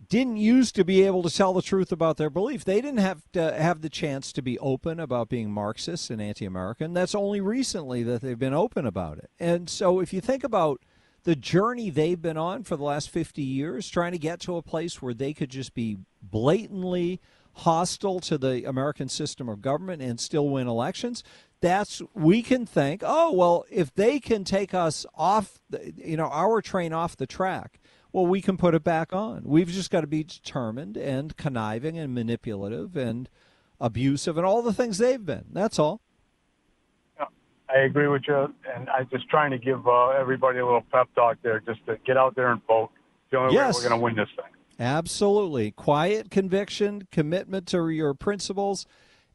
didn't 0.09 0.37
used 0.37 0.77
to 0.77 0.85
be 0.85 1.03
able 1.03 1.25
to 1.25 1.31
tell 1.31 1.53
the 1.53 1.61
truth 1.61 1.91
about 1.91 2.17
their 2.17 2.31
belief. 2.31 2.65
They 2.65 2.81
didn't 2.81 3.01
have 3.01 3.23
to 3.33 3.53
have 3.53 3.83
the 3.83 3.91
chance 3.91 4.33
to 4.33 4.41
be 4.41 4.59
open 4.61 5.01
about 5.01 5.29
being 5.29 5.51
Marxist 5.51 6.09
and 6.09 6.23
anti-American. 6.23 6.95
That's 6.95 7.17
only 7.17 7.41
recently 7.41 8.05
that 8.05 8.23
they've 8.23 8.39
been 8.39 8.55
open 8.55 8.87
about 8.87 9.19
it. 9.19 9.29
And 9.41 9.69
so 9.69 9.99
if 9.99 10.13
you 10.13 10.21
think 10.21 10.45
about 10.45 10.81
the 11.29 11.37
journey 11.37 11.91
they've 11.91 12.23
been 12.23 12.39
on 12.39 12.63
for 12.63 12.75
the 12.75 12.83
last 12.83 13.11
50 13.11 13.43
years 13.43 13.91
trying 13.91 14.13
to 14.13 14.19
get 14.19 14.41
to 14.41 14.57
a 14.57 14.63
place 14.63 15.03
where 15.03 15.13
they 15.13 15.35
could 15.35 15.51
just 15.51 15.75
be 15.75 15.99
blatantly 16.23 17.21
hostile 17.53 18.19
to 18.19 18.39
the 18.39 18.67
American 18.67 19.11
system 19.11 19.47
of 19.47 19.61
government 19.61 20.01
and 20.01 20.19
still 20.19 20.49
win 20.49 20.67
elections, 20.67 21.23
that's 21.61 22.01
we 22.15 22.41
can 22.41 22.65
think, 22.65 23.03
oh 23.05 23.31
well, 23.31 23.67
if 23.71 23.95
they 23.95 24.19
can 24.19 24.43
take 24.43 24.73
us 24.73 25.05
off, 25.15 25.61
the, 25.69 25.93
you 25.99 26.17
know, 26.17 26.29
our 26.29 26.63
train 26.63 26.95
off 26.95 27.15
the 27.15 27.27
track, 27.27 27.79
well, 28.11 28.25
we 28.25 28.41
can 28.41 28.57
put 28.57 28.75
it 28.75 28.83
back 28.83 29.13
on. 29.13 29.43
We've 29.45 29.69
just 29.69 29.91
got 29.91 30.01
to 30.01 30.07
be 30.07 30.25
determined 30.25 30.97
and 30.97 31.37
conniving 31.37 31.99
and 31.99 32.15
manipulative 32.15 32.97
and 32.97 33.29
abusive 33.79 34.39
and 34.39 34.47
all 34.47 34.63
the 34.63 34.73
things 34.73 34.97
they've 34.97 35.27
been. 35.27 35.45
That's 35.53 35.79
all. 35.79 36.01
I 37.75 37.81
agree 37.81 38.09
with 38.09 38.23
you, 38.27 38.55
and 38.75 38.89
I'm 38.89 39.09
just 39.11 39.29
trying 39.29 39.51
to 39.51 39.59
give 39.59 39.87
uh, 39.87 40.09
everybody 40.11 40.59
a 40.59 40.65
little 40.65 40.85
pep 40.93 41.09
talk 41.15 41.37
there, 41.43 41.61
just 41.61 41.85
to 41.87 41.99
get 42.07 42.17
out 42.17 42.35
there 42.35 42.51
and 42.51 42.61
vote. 42.67 42.91
The 43.31 43.39
only 43.39 43.55
Yes. 43.55 43.77
way 43.77 43.85
we're 43.85 43.89
going 43.91 44.01
to 44.01 44.05
win 44.05 44.17
this 44.17 44.29
thing. 44.37 44.53
Absolutely. 44.81 45.71
Quiet 45.73 46.31
conviction, 46.31 47.09
commitment 47.13 47.67
to 47.69 47.89
your 47.91 48.15
principles, 48.15 48.87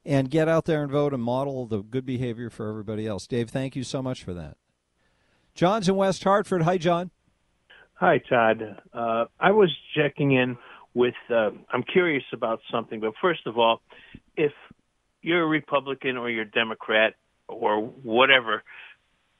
and 0.06 0.32
get 0.32 0.48
out 0.48 0.66
there 0.66 0.82
and 0.82 0.92
vote 0.92 1.14
and 1.14 1.22
model 1.22 1.66
the 1.68 1.84
good 1.84 2.06
behavior 2.06 2.50
for 2.50 2.70
everybody 2.70 3.06
else. 3.06 3.28
Dave, 3.28 3.50
thank 3.50 3.76
you 3.76 3.84
so 3.84 4.02
much 4.02 4.24
for 4.24 4.34
that. 4.34 4.58
John's 5.54 5.88
in 5.88 5.96
West 5.96 6.24
Hartford. 6.24 6.64
Hi, 6.64 6.78
John. 6.78 7.12
Hi, 7.96 8.18
Todd. 8.18 8.82
Uh, 8.92 9.26
I 9.40 9.52
was 9.52 9.70
checking 9.96 10.32
in 10.32 10.58
with, 10.96 11.14
uh, 11.30 11.52
I'm 11.72 11.84
curious 11.84 12.24
about 12.34 12.60
something, 12.72 13.00
but 13.00 13.14
first 13.22 13.46
of 13.46 13.58
all, 13.58 13.82
if 14.36 14.52
you're 15.22 15.44
a 15.44 15.48
Republican 15.48 16.18
or 16.18 16.30
you're 16.30 16.44
a 16.44 16.52
Democrat 16.52 17.14
or 17.48 17.82
whatever, 17.82 18.64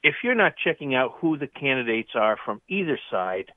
if 0.02 0.14
you're 0.22 0.34
not 0.34 0.54
checking 0.62 0.94
out 0.94 1.14
who 1.20 1.36
the 1.38 1.46
candidates 1.46 2.10
are 2.14 2.36
from 2.44 2.60
either 2.68 2.98
side 3.10 3.50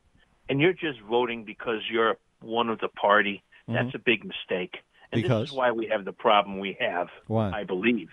and 0.50 0.60
you're 0.62 0.74
just 0.74 1.00
voting 1.02 1.44
because 1.44 1.82
you're 1.92 2.16
one 2.42 2.70
of 2.70 2.80
the 2.80 2.88
party, 2.88 3.44
that's 3.68 3.94
a 3.94 4.00
big 4.00 4.24
mistake. 4.24 4.78
And 5.12 5.22
Because? 5.22 5.44
this 5.44 5.50
is 5.52 5.56
why 5.56 5.72
we 5.72 5.88
have 5.88 6.06
the 6.06 6.14
problem 6.14 6.60
we 6.60 6.78
have, 6.80 7.08
Why? 7.28 7.52
I 7.52 7.64
believe. 7.64 8.10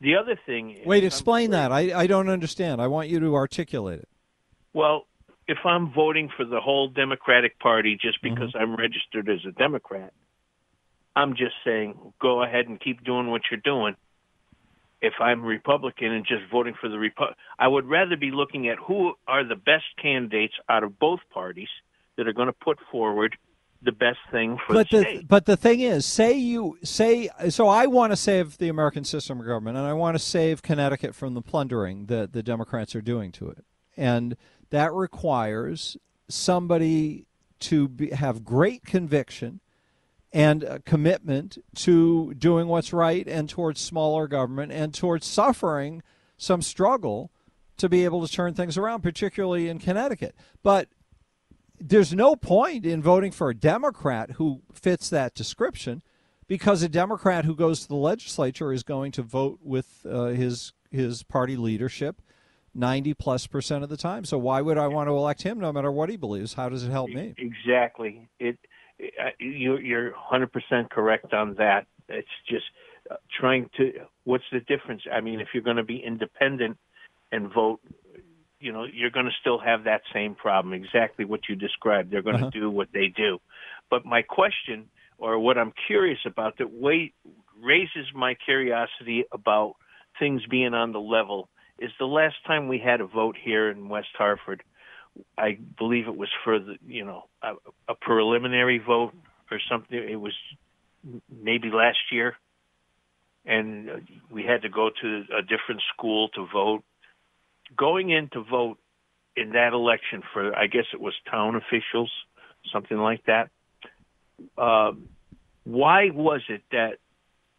The 0.00 0.16
other 0.16 0.38
thing 0.46 0.72
is, 0.76 0.86
Wait, 0.86 1.02
explain 1.04 1.50
that. 1.50 1.72
I, 1.72 1.92
I 2.02 2.06
don't 2.06 2.28
understand. 2.28 2.80
I 2.80 2.86
want 2.88 3.08
you 3.08 3.20
to 3.20 3.34
articulate 3.34 4.00
it. 4.00 4.08
Well, 4.72 5.06
if 5.48 5.58
I'm 5.64 5.92
voting 5.92 6.30
for 6.36 6.44
the 6.44 6.60
whole 6.60 6.88
Democratic 6.88 7.58
Party 7.58 7.98
just 8.00 8.22
Mm-hmm. 8.22 8.34
because 8.34 8.54
I'm 8.58 8.76
registered 8.76 9.28
as 9.28 9.40
a 9.48 9.52
Democrat, 9.52 10.12
I'm 11.16 11.32
just 11.36 11.54
saying 11.64 11.94
go 12.20 12.42
ahead 12.42 12.66
and 12.68 12.80
keep 12.80 13.04
doing 13.04 13.28
what 13.30 13.42
you're 13.50 13.60
doing. 13.60 13.94
If 15.04 15.14
I'm 15.20 15.42
Republican 15.42 16.12
and 16.12 16.24
just 16.24 16.42
voting 16.50 16.74
for 16.80 16.88
the 16.88 16.96
Repu- 16.96 17.34
I 17.58 17.68
would 17.68 17.86
rather 17.86 18.16
be 18.16 18.30
looking 18.30 18.68
at 18.68 18.78
who 18.78 19.12
are 19.28 19.44
the 19.46 19.54
best 19.54 19.84
candidates 20.00 20.54
out 20.68 20.82
of 20.82 20.98
both 20.98 21.20
parties 21.30 21.68
that 22.16 22.26
are 22.26 22.32
going 22.32 22.46
to 22.46 22.54
put 22.54 22.78
forward 22.90 23.36
the 23.82 23.92
best 23.92 24.18
thing 24.32 24.56
for 24.66 24.72
but 24.72 24.88
the 24.90 25.02
state. 25.02 25.28
but 25.28 25.44
the 25.44 25.58
thing 25.58 25.80
is, 25.80 26.06
say 26.06 26.32
you 26.32 26.78
say 26.82 27.28
so. 27.50 27.68
I 27.68 27.86
want 27.86 28.12
to 28.12 28.16
save 28.16 28.56
the 28.56 28.68
American 28.68 29.04
system 29.04 29.40
of 29.40 29.46
government, 29.46 29.76
and 29.76 29.86
I 29.86 29.92
want 29.92 30.14
to 30.14 30.18
save 30.18 30.62
Connecticut 30.62 31.14
from 31.14 31.34
the 31.34 31.42
plundering 31.42 32.06
that 32.06 32.32
the 32.32 32.42
Democrats 32.42 32.94
are 32.94 33.02
doing 33.02 33.30
to 33.32 33.50
it, 33.50 33.64
and 33.96 34.36
that 34.70 34.92
requires 34.92 35.98
somebody 36.28 37.26
to 37.60 37.88
be, 37.88 38.10
have 38.10 38.42
great 38.42 38.84
conviction 38.84 39.60
and 40.34 40.64
a 40.64 40.80
commitment 40.80 41.56
to 41.76 42.34
doing 42.34 42.66
what's 42.66 42.92
right 42.92 43.26
and 43.28 43.48
towards 43.48 43.80
smaller 43.80 44.26
government 44.26 44.72
and 44.72 44.92
towards 44.92 45.24
suffering 45.24 46.02
some 46.36 46.60
struggle 46.60 47.30
to 47.76 47.88
be 47.88 48.04
able 48.04 48.26
to 48.26 48.32
turn 48.32 48.52
things 48.52 48.76
around, 48.76 49.02
particularly 49.02 49.68
in 49.68 49.78
Connecticut. 49.78 50.34
But 50.64 50.88
there's 51.80 52.12
no 52.12 52.34
point 52.34 52.84
in 52.84 53.00
voting 53.00 53.30
for 53.30 53.48
a 53.48 53.54
Democrat 53.54 54.32
who 54.32 54.62
fits 54.72 55.08
that 55.10 55.36
description 55.36 56.02
because 56.48 56.82
a 56.82 56.88
Democrat 56.88 57.44
who 57.44 57.54
goes 57.54 57.82
to 57.82 57.88
the 57.88 57.94
legislature 57.94 58.72
is 58.72 58.82
going 58.82 59.12
to 59.12 59.22
vote 59.22 59.60
with 59.62 60.04
uh, 60.04 60.26
his 60.26 60.72
his 60.90 61.22
party 61.22 61.56
leadership 61.56 62.20
90 62.74 63.14
plus 63.14 63.46
percent 63.46 63.84
of 63.84 63.90
the 63.90 63.96
time. 63.96 64.24
So 64.24 64.36
why 64.38 64.60
would 64.60 64.78
I 64.78 64.88
want 64.88 65.08
to 65.08 65.12
elect 65.16 65.42
him 65.42 65.60
no 65.60 65.72
matter 65.72 65.92
what 65.92 66.08
he 66.08 66.16
believes? 66.16 66.54
How 66.54 66.68
does 66.68 66.82
it 66.82 66.90
help 66.90 67.10
me? 67.10 67.34
Exactly. 67.38 68.28
It, 68.40 68.58
you, 69.38 69.78
you're 69.78 70.12
100% 70.12 70.90
correct 70.90 71.32
on 71.32 71.54
that. 71.54 71.86
It's 72.08 72.28
just 72.48 72.64
uh, 73.10 73.16
trying 73.40 73.70
to. 73.76 73.92
What's 74.24 74.44
the 74.52 74.60
difference? 74.60 75.02
I 75.12 75.20
mean, 75.20 75.40
if 75.40 75.48
you're 75.54 75.62
going 75.62 75.76
to 75.76 75.84
be 75.84 76.02
independent 76.04 76.76
and 77.32 77.52
vote, 77.52 77.80
you 78.60 78.72
know, 78.72 78.84
you're 78.84 79.10
going 79.10 79.26
to 79.26 79.32
still 79.40 79.58
have 79.58 79.84
that 79.84 80.02
same 80.12 80.34
problem. 80.34 80.74
Exactly 80.74 81.24
what 81.24 81.40
you 81.48 81.56
described. 81.56 82.10
They're 82.10 82.22
going 82.22 82.36
to 82.36 82.42
Uh-huh. 82.44 82.60
do 82.60 82.70
what 82.70 82.88
they 82.92 83.08
do. 83.08 83.38
But 83.90 84.04
my 84.04 84.22
question, 84.22 84.88
or 85.18 85.38
what 85.38 85.58
I'm 85.58 85.72
curious 85.86 86.20
about, 86.26 86.58
that 86.58 86.72
way 86.72 87.12
raises 87.62 88.06
my 88.14 88.34
curiosity 88.34 89.24
about 89.32 89.74
things 90.18 90.42
being 90.50 90.74
on 90.74 90.92
the 90.92 91.00
level, 91.00 91.48
is 91.78 91.90
the 91.98 92.06
last 92.06 92.36
time 92.46 92.68
we 92.68 92.78
had 92.78 93.00
a 93.00 93.06
vote 93.06 93.36
here 93.42 93.70
in 93.70 93.88
West 93.88 94.08
Hartford. 94.16 94.62
I 95.38 95.58
believe 95.78 96.08
it 96.08 96.16
was 96.16 96.30
for 96.44 96.58
the, 96.58 96.76
you 96.86 97.04
know, 97.04 97.24
a, 97.42 97.54
a 97.88 97.94
preliminary 97.94 98.78
vote 98.78 99.12
or 99.50 99.60
something. 99.70 99.96
It 99.96 100.20
was 100.20 100.32
maybe 101.30 101.70
last 101.70 101.98
year, 102.10 102.36
and 103.44 104.06
we 104.30 104.44
had 104.44 104.62
to 104.62 104.68
go 104.68 104.90
to 105.02 105.24
a 105.36 105.42
different 105.42 105.82
school 105.92 106.28
to 106.30 106.46
vote. 106.52 106.82
Going 107.76 108.10
in 108.10 108.28
to 108.30 108.42
vote 108.42 108.78
in 109.36 109.50
that 109.50 109.72
election 109.72 110.22
for, 110.32 110.56
I 110.56 110.66
guess 110.66 110.84
it 110.92 111.00
was 111.00 111.14
town 111.30 111.56
officials, 111.56 112.10
something 112.72 112.98
like 112.98 113.24
that. 113.26 113.50
Um, 114.56 115.08
why 115.64 116.10
was 116.10 116.42
it 116.48 116.62
that 116.72 116.98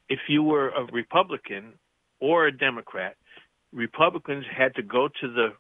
if 0.09 0.19
you 0.27 0.43
were 0.43 0.69
a 0.69 0.85
Republican 0.91 1.73
or 2.19 2.47
a 2.47 2.57
Democrat, 2.57 3.15
Republicans 3.73 4.45
had 4.55 4.75
to 4.75 4.83
go 4.83 5.09
to 5.21 5.27
the 5.27 5.53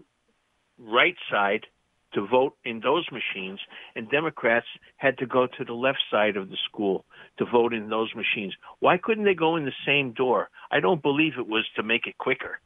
right 0.77 1.15
side 1.29 1.65
to 2.13 2.25
vote 2.25 2.55
in 2.63 2.79
those 2.79 3.05
machines, 3.11 3.59
and 3.95 4.09
Democrats 4.09 4.67
had 4.97 5.17
to 5.17 5.25
go 5.25 5.47
to 5.47 5.65
the 5.65 5.73
left 5.73 5.99
side 6.09 6.37
of 6.37 6.49
the 6.49 6.57
school 6.69 7.05
to 7.37 7.45
vote 7.45 7.73
in 7.73 7.89
those 7.89 8.13
machines. 8.15 8.53
Why 8.79 8.97
couldn't 8.97 9.25
they 9.25 9.33
go 9.33 9.55
in 9.57 9.65
the 9.65 9.73
same 9.85 10.13
door? 10.13 10.49
I 10.71 10.79
don't 10.79 11.01
believe 11.01 11.33
it 11.37 11.47
was 11.47 11.65
to 11.75 11.83
make 11.83 12.07
it 12.07 12.17
quicker. 12.17 12.59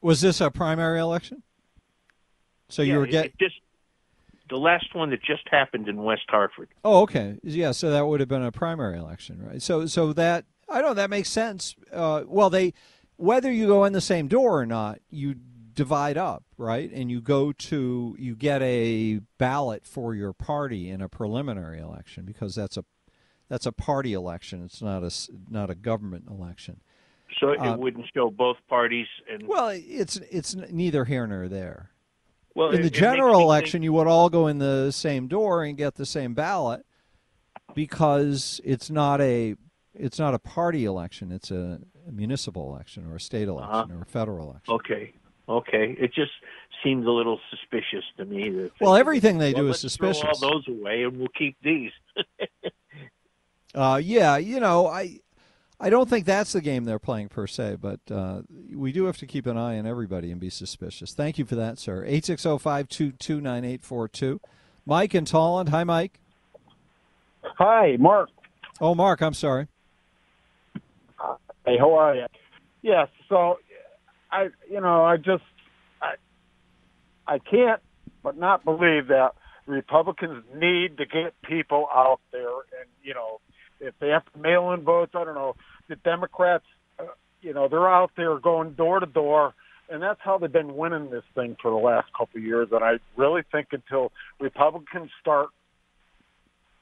Was 0.00 0.20
this 0.20 0.40
a 0.40 0.50
primary 0.50 0.98
election? 0.98 1.42
So 2.68 2.82
you 2.82 2.98
were 2.98 3.06
getting. 3.06 3.32
just 3.38 3.56
the 4.48 4.56
last 4.56 4.94
one 4.94 5.10
that 5.10 5.22
just 5.22 5.42
happened 5.50 5.88
in 5.88 6.02
West 6.02 6.22
Hartford. 6.28 6.68
Oh, 6.84 7.02
okay. 7.02 7.38
Yeah, 7.42 7.72
so 7.72 7.90
that 7.90 8.06
would 8.06 8.20
have 8.20 8.28
been 8.28 8.42
a 8.42 8.52
primary 8.52 8.98
election, 8.98 9.42
right? 9.42 9.60
So, 9.60 9.86
so 9.86 10.12
that 10.14 10.46
I 10.68 10.80
don't. 10.80 10.90
know, 10.90 10.94
That 10.94 11.10
makes 11.10 11.28
sense. 11.28 11.76
Uh, 11.92 12.22
well, 12.26 12.50
they 12.50 12.72
whether 13.16 13.52
you 13.52 13.66
go 13.66 13.84
in 13.84 13.92
the 13.92 14.00
same 14.00 14.26
door 14.26 14.60
or 14.60 14.66
not, 14.66 14.98
you 15.10 15.36
divide 15.74 16.16
up, 16.18 16.44
right? 16.58 16.90
And 16.92 17.10
you 17.10 17.20
go 17.20 17.52
to 17.52 18.16
you 18.18 18.34
get 18.36 18.62
a 18.62 19.20
ballot 19.38 19.86
for 19.86 20.14
your 20.14 20.32
party 20.32 20.90
in 20.90 21.00
a 21.00 21.08
preliminary 21.08 21.78
election 21.80 22.24
because 22.24 22.54
that's 22.54 22.76
a 22.76 22.84
that's 23.48 23.66
a 23.66 23.72
party 23.72 24.12
election. 24.12 24.62
It's 24.64 24.82
not 24.82 25.02
a 25.02 25.10
not 25.50 25.70
a 25.70 25.74
government 25.74 26.24
election. 26.28 26.80
So 27.40 27.50
it 27.52 27.58
Uh, 27.60 27.76
wouldn't 27.78 28.06
show 28.14 28.30
both 28.30 28.56
parties. 28.68 29.06
And 29.30 29.46
Well, 29.46 29.68
it's 29.68 30.16
it's 30.30 30.54
neither 30.54 31.04
here 31.06 31.26
nor 31.26 31.48
there. 31.48 31.90
well, 32.54 32.70
in 32.70 32.80
it- 32.80 32.82
the 32.82 32.90
general 32.90 33.40
election, 33.40 33.78
think- 33.78 33.84
you 33.84 33.92
would 33.94 34.06
all 34.06 34.28
go 34.28 34.46
in 34.46 34.58
the 34.58 34.90
same 34.90 35.28
door 35.28 35.64
and 35.64 35.76
get 35.76 35.94
the 35.94 36.06
same 36.06 36.34
ballot 36.34 36.84
because 37.74 38.60
it's 38.64 38.90
not 38.90 39.20
a 39.20 39.56
it's 39.94 40.18
not 40.18 40.34
a 40.34 40.38
party 40.38 40.84
election. 40.84 41.30
It's 41.32 41.50
a, 41.50 41.80
municipal 42.10 42.74
election 42.74 43.06
or 43.06 43.14
a 43.14 43.20
state 43.20 43.46
election 43.46 43.74
Uh-huh. 43.74 43.94
or 43.94 44.02
a 44.02 44.06
federal 44.06 44.48
election. 44.50 44.74
Okay, 44.74 45.12
okay. 45.48 45.96
It 45.98 46.12
just 46.14 46.32
seemed 46.82 47.04
a 47.06 47.10
little 47.12 47.38
suspicious 47.50 48.04
to 48.16 48.24
me. 48.24 48.50
That 48.50 48.70
Well, 48.80 48.96
everything 48.96 49.38
they 49.38 49.52
Well, 49.52 49.64
do 49.64 49.68
is 49.70 49.84
let's 49.84 49.96
throw 49.96 50.12
suspicious. 50.12 50.42
all 50.42 50.50
those 50.52 50.68
away, 50.68 51.04
and 51.04 51.18
we'll 51.18 51.28
keep 51.36 51.56
these. 51.62 51.92
Uh, 53.74 53.98
yeah, 54.04 54.36
you 54.36 54.60
know, 54.60 54.86
I 54.86 55.20
I 55.80 55.88
don't 55.88 56.06
think 56.06 56.26
that's 56.26 56.52
the 56.52 56.60
game 56.60 56.84
they're 56.84 56.98
playing 56.98 57.30
per 57.30 57.46
se, 57.46 57.78
but 57.80 58.00
uh, 58.10 58.42
we 58.70 58.92
do 58.92 59.06
have 59.06 59.16
to 59.16 59.26
keep 59.26 59.46
an 59.46 59.56
eye 59.56 59.78
on 59.78 59.86
everybody 59.86 60.30
and 60.30 60.38
be 60.38 60.50
suspicious. 60.50 61.14
Thank 61.14 61.38
you 61.38 61.46
for 61.46 61.54
that, 61.54 61.78
sir. 61.78 62.04
Eight 62.06 62.26
six 62.26 62.42
zero 62.42 62.58
five 62.58 62.86
two 62.88 63.12
two 63.12 63.40
nine 63.40 63.64
eight 63.64 63.82
four 63.82 64.08
two. 64.08 64.42
Mike 64.84 65.14
in 65.14 65.24
Tolland. 65.24 65.70
Hi, 65.70 65.84
Mike. 65.84 66.20
Hi, 67.56 67.96
Mark. 67.98 68.28
Oh, 68.78 68.94
Mark. 68.94 69.22
I'm 69.22 69.32
sorry. 69.32 69.68
Hey, 71.64 71.78
how 71.78 71.94
are 71.94 72.14
you? 72.14 72.26
Yes. 72.82 73.08
So, 73.30 73.58
I, 74.32 74.48
you 74.68 74.80
know, 74.80 75.04
I 75.04 75.18
just, 75.18 75.44
I, 76.00 76.14
I 77.26 77.38
can't 77.38 77.80
but 78.22 78.36
not 78.36 78.64
believe 78.64 79.08
that 79.08 79.32
Republicans 79.66 80.44
need 80.54 80.96
to 80.98 81.06
get 81.06 81.34
people 81.42 81.86
out 81.94 82.20
there, 82.32 82.48
and 82.48 82.88
you 83.02 83.14
know, 83.14 83.40
if 83.80 83.94
they 84.00 84.08
have 84.08 84.24
to 84.32 84.38
mail 84.38 84.72
in 84.72 84.82
votes, 84.82 85.12
I 85.14 85.24
don't 85.24 85.34
know. 85.34 85.54
The 85.88 85.96
Democrats, 85.96 86.64
uh, 86.98 87.04
you 87.40 87.52
know, 87.52 87.68
they're 87.68 87.88
out 87.88 88.10
there 88.16 88.38
going 88.38 88.72
door 88.72 89.00
to 89.00 89.06
door, 89.06 89.54
and 89.88 90.02
that's 90.02 90.20
how 90.22 90.38
they've 90.38 90.52
been 90.52 90.76
winning 90.76 91.10
this 91.10 91.24
thing 91.34 91.56
for 91.60 91.70
the 91.70 91.76
last 91.76 92.08
couple 92.16 92.38
of 92.38 92.44
years. 92.44 92.68
And 92.72 92.82
I 92.82 92.94
really 93.16 93.42
think 93.52 93.68
until 93.72 94.12
Republicans 94.40 95.10
start 95.20 95.50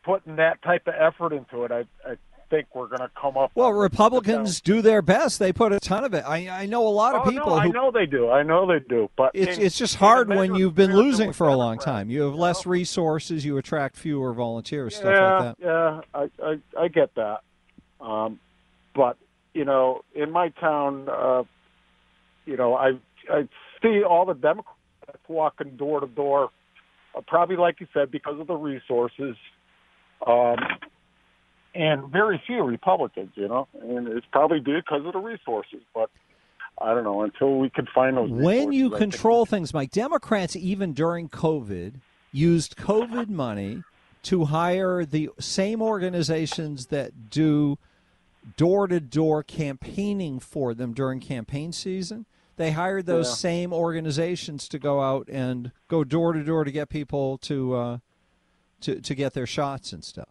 putting 0.05 0.37
that 0.37 0.63
type 0.63 0.87
of 0.87 0.95
effort 0.95 1.33
into 1.33 1.65
it, 1.65 1.73
I, 1.73 1.81
I 2.09 2.17
think 2.51 2.67
we're 2.75 2.89
going 2.89 3.01
to 3.01 3.11
come 3.21 3.37
up. 3.37 3.53
Well, 3.55 3.73
Republicans 3.73 4.61
do 4.61 4.83
their 4.83 5.01
best. 5.01 5.39
They 5.39 5.53
put 5.53 5.73
a 5.73 5.81
ton 5.81 6.05
of 6.05 6.13
it. 6.13 6.25
I, 6.27 6.49
I 6.49 6.67
know 6.67 6.87
a 6.87 6.91
lot 6.91 7.15
of 7.15 7.27
oh, 7.27 7.31
people 7.31 7.51
no, 7.51 7.57
I 7.57 7.69
know 7.69 7.91
they 7.91 8.07
do. 8.07 8.29
I 8.29 8.43
know 8.43 8.67
they 8.67 8.85
do. 8.87 9.09
But 9.17 9.31
It's 9.35 9.57
in- 9.57 9.65
it's 9.65 9.79
just 9.79 9.97
hard 9.97 10.29
when 10.29 10.55
you've 10.55 10.75
been 10.75 10.95
losing 10.95 11.33
for 11.33 11.49
a 11.49 11.55
long 11.55 11.79
time. 11.79 12.11
You 12.11 12.23
have 12.23 12.35
less 12.35 12.67
resources. 12.67 13.45
You 13.45 13.57
attract 13.57 13.97
fewer 13.97 14.33
volunteers. 14.35 14.97
Stuff 14.97 15.07
like 15.07 15.15
that. 15.15 15.57
Yeah, 15.61 16.01
I, 16.15 16.31
I 16.43 16.83
I 16.85 16.89
get 16.89 17.15
that. 17.15 17.41
Um, 18.01 18.41
but 18.95 19.17
you 19.55 19.65
know, 19.65 20.03
in 20.15 20.31
my 20.31 20.49
town, 20.49 21.09
uh, 21.09 21.45
you 22.47 22.57
know, 22.57 22.75
I 22.75 22.93
I 23.31 23.49
see 23.83 24.03
all 24.03 24.27
the 24.27 24.35
Democrats 24.35 24.77
walking 25.29 25.77
door 25.77 26.01
to 26.01 26.07
door, 26.07 26.51
uh, 27.17 27.21
probably 27.27 27.57
like 27.57 27.81
you 27.81 27.87
said 27.93 28.11
because 28.11 28.39
of 28.41 28.47
the 28.47 28.55
resources, 28.55 29.37
um, 30.27 30.57
and 31.75 32.09
very 32.11 32.43
few 32.47 32.63
Republicans. 32.63 33.31
You 33.35 33.49
know, 33.49 33.69
and 33.83 34.09
it's 34.09 34.27
probably 34.33 34.61
due 34.61 34.81
because 34.81 35.05
of 35.07 35.13
the 35.13 35.19
resources. 35.19 35.81
But 35.95 36.11
I 36.81 36.95
don't 36.95 37.05
know 37.05 37.23
until 37.23 37.59
we 37.59 37.71
can 37.71 37.87
find 37.95 38.17
those. 38.17 38.31
when 38.31 38.73
you 38.73 38.85
resources, 38.87 38.95
I 38.95 38.99
think 38.99 39.13
control 39.13 39.47
things, 39.47 39.75
Mike, 39.75 39.91
Democrats 39.91 40.57
even 40.57 40.93
during 40.93 41.29
COVID 41.29 41.95
used 42.33 42.77
COVID 42.77 43.29
money 43.29 43.83
to 44.23 44.47
hire 44.47 45.05
the 45.05 45.31
same 45.39 45.81
organizations 45.83 46.87
that 46.87 47.31
do 47.31 47.79
door 48.57 48.87
to 48.87 49.01
door 49.01 49.43
campaigning 49.43 50.39
for 50.41 50.75
them 50.75 50.93
during 50.93 51.21
campaign 51.21 51.73
season. 51.73 52.27
They 52.57 52.73
hired 52.73 53.07
those 53.07 53.29
Yeah. 53.29 53.35
same 53.35 53.73
organizations 53.73 54.69
to 54.69 54.79
go 54.79 55.01
out 55.01 55.29
and 55.31 55.73
go 55.89 56.05
door 56.05 56.33
to 56.35 56.45
door 56.45 56.65
to 56.65 56.71
get 56.71 56.89
people 56.91 57.39
to 57.39 57.75
uh, 57.75 57.99
to 58.83 59.01
to 59.01 59.15
get 59.15 59.33
their 59.35 59.47
shots 59.47 59.93
and 59.93 60.05
stuff. 60.05 60.29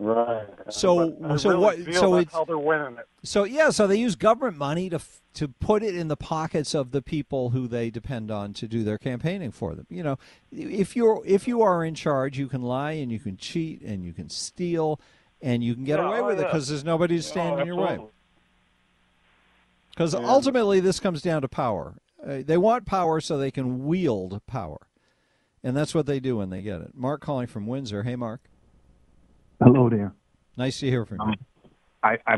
Right. 0.00 0.46
So- 0.70 1.10
But 1.10 1.38
so 1.40 1.48
really 1.50 1.60
what- 1.60 1.94
so 1.94 2.16
it's- 2.18 2.32
how 2.32 2.44
they're 2.44 2.56
winning 2.56 2.98
it. 2.98 3.08
So 3.24 3.42
yeah, 3.44 3.70
so 3.70 3.86
they 3.88 3.96
use 3.96 4.14
government 4.14 4.56
money 4.56 4.88
to 4.90 5.00
to 5.34 5.46
put 5.48 5.82
it 5.84 5.94
in 5.94 6.08
the 6.08 6.16
pockets 6.16 6.74
of 6.74 6.90
the 6.90 7.00
people 7.02 7.50
who 7.50 7.68
they 7.68 7.90
depend 7.90 8.30
on 8.30 8.52
to 8.54 8.66
do 8.66 8.82
their 8.82 8.98
campaigning 8.98 9.50
for 9.52 9.74
them. 9.74 9.86
You 9.88 10.02
know, 10.02 10.18
if 10.52 10.96
you're 10.96 11.20
if 11.24 11.46
you 11.48 11.62
are 11.62 11.84
in 11.84 11.94
charge, 11.94 12.38
you 12.38 12.46
can 12.48 12.62
lie 12.62 12.92
and 12.92 13.10
you 13.12 13.18
can 13.18 13.36
cheat 13.36 13.82
and 13.82 14.04
you 14.04 14.12
can 14.12 14.28
steal 14.30 15.00
and 15.42 15.62
you 15.62 15.74
can 15.74 15.84
get 15.84 15.98
Yeah, 15.98 16.08
away 16.08 16.18
oh, 16.20 16.26
with 16.26 16.40
it 16.40 16.44
because 16.46 16.68
there's 16.68 16.84
nobody 16.84 17.16
to 17.16 17.22
stand 17.22 17.56
Oh, 17.56 17.58
in 17.58 17.66
your 17.66 17.76
way. 17.76 17.98
Because 19.90 20.14
Yeah. 20.14 20.20
ultimately, 20.28 20.80
this 20.80 21.00
comes 21.00 21.22
down 21.22 21.42
to 21.42 21.48
power. 21.48 21.94
Uh, 22.24 22.38
they 22.44 22.56
want 22.58 22.86
power 22.86 23.20
so 23.20 23.36
they 23.38 23.50
can 23.50 23.84
wield 23.86 24.40
power, 24.46 24.78
and 25.62 25.76
that's 25.76 25.94
what 25.94 26.06
they 26.06 26.18
do 26.20 26.36
when 26.36 26.50
they 26.50 26.62
get 26.62 26.80
it. 26.80 26.94
Mark 26.94 27.20
calling 27.20 27.46
from 27.46 27.66
Windsor. 27.66 28.02
Hey, 28.04 28.16
Mark. 28.16 28.47
Hello 29.60 29.90
there. 29.90 30.14
Nice 30.56 30.78
to 30.80 30.86
hear 30.86 31.04
from 31.04 31.18
you. 31.18 31.24
Um, 31.24 31.34
I, 32.02 32.18
I 32.26 32.36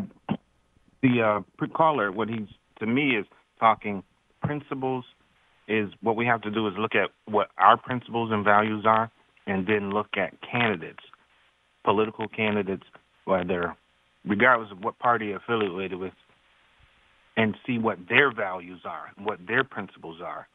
the 1.02 1.22
uh, 1.22 1.66
caller, 1.74 2.10
what 2.12 2.28
he's 2.28 2.48
to 2.78 2.86
me 2.86 3.16
is 3.16 3.26
talking 3.58 4.02
principles. 4.42 5.04
Is 5.68 5.90
what 6.02 6.16
we 6.16 6.26
have 6.26 6.40
to 6.42 6.50
do 6.50 6.66
is 6.66 6.74
look 6.78 6.94
at 6.96 7.10
what 7.26 7.48
our 7.56 7.76
principles 7.76 8.30
and 8.32 8.44
values 8.44 8.84
are, 8.86 9.10
and 9.46 9.66
then 9.66 9.90
look 9.90 10.08
at 10.16 10.34
candidates, 10.42 11.04
political 11.84 12.26
candidates, 12.26 12.82
whether 13.24 13.76
regardless 14.24 14.72
of 14.72 14.82
what 14.82 14.98
party 14.98 15.26
you're 15.26 15.36
affiliated 15.36 15.98
with, 15.98 16.12
and 17.36 17.54
see 17.66 17.78
what 17.78 17.98
their 18.08 18.32
values 18.34 18.80
are, 18.84 19.12
what 19.18 19.38
their 19.46 19.62
principles 19.62 20.20
are. 20.20 20.48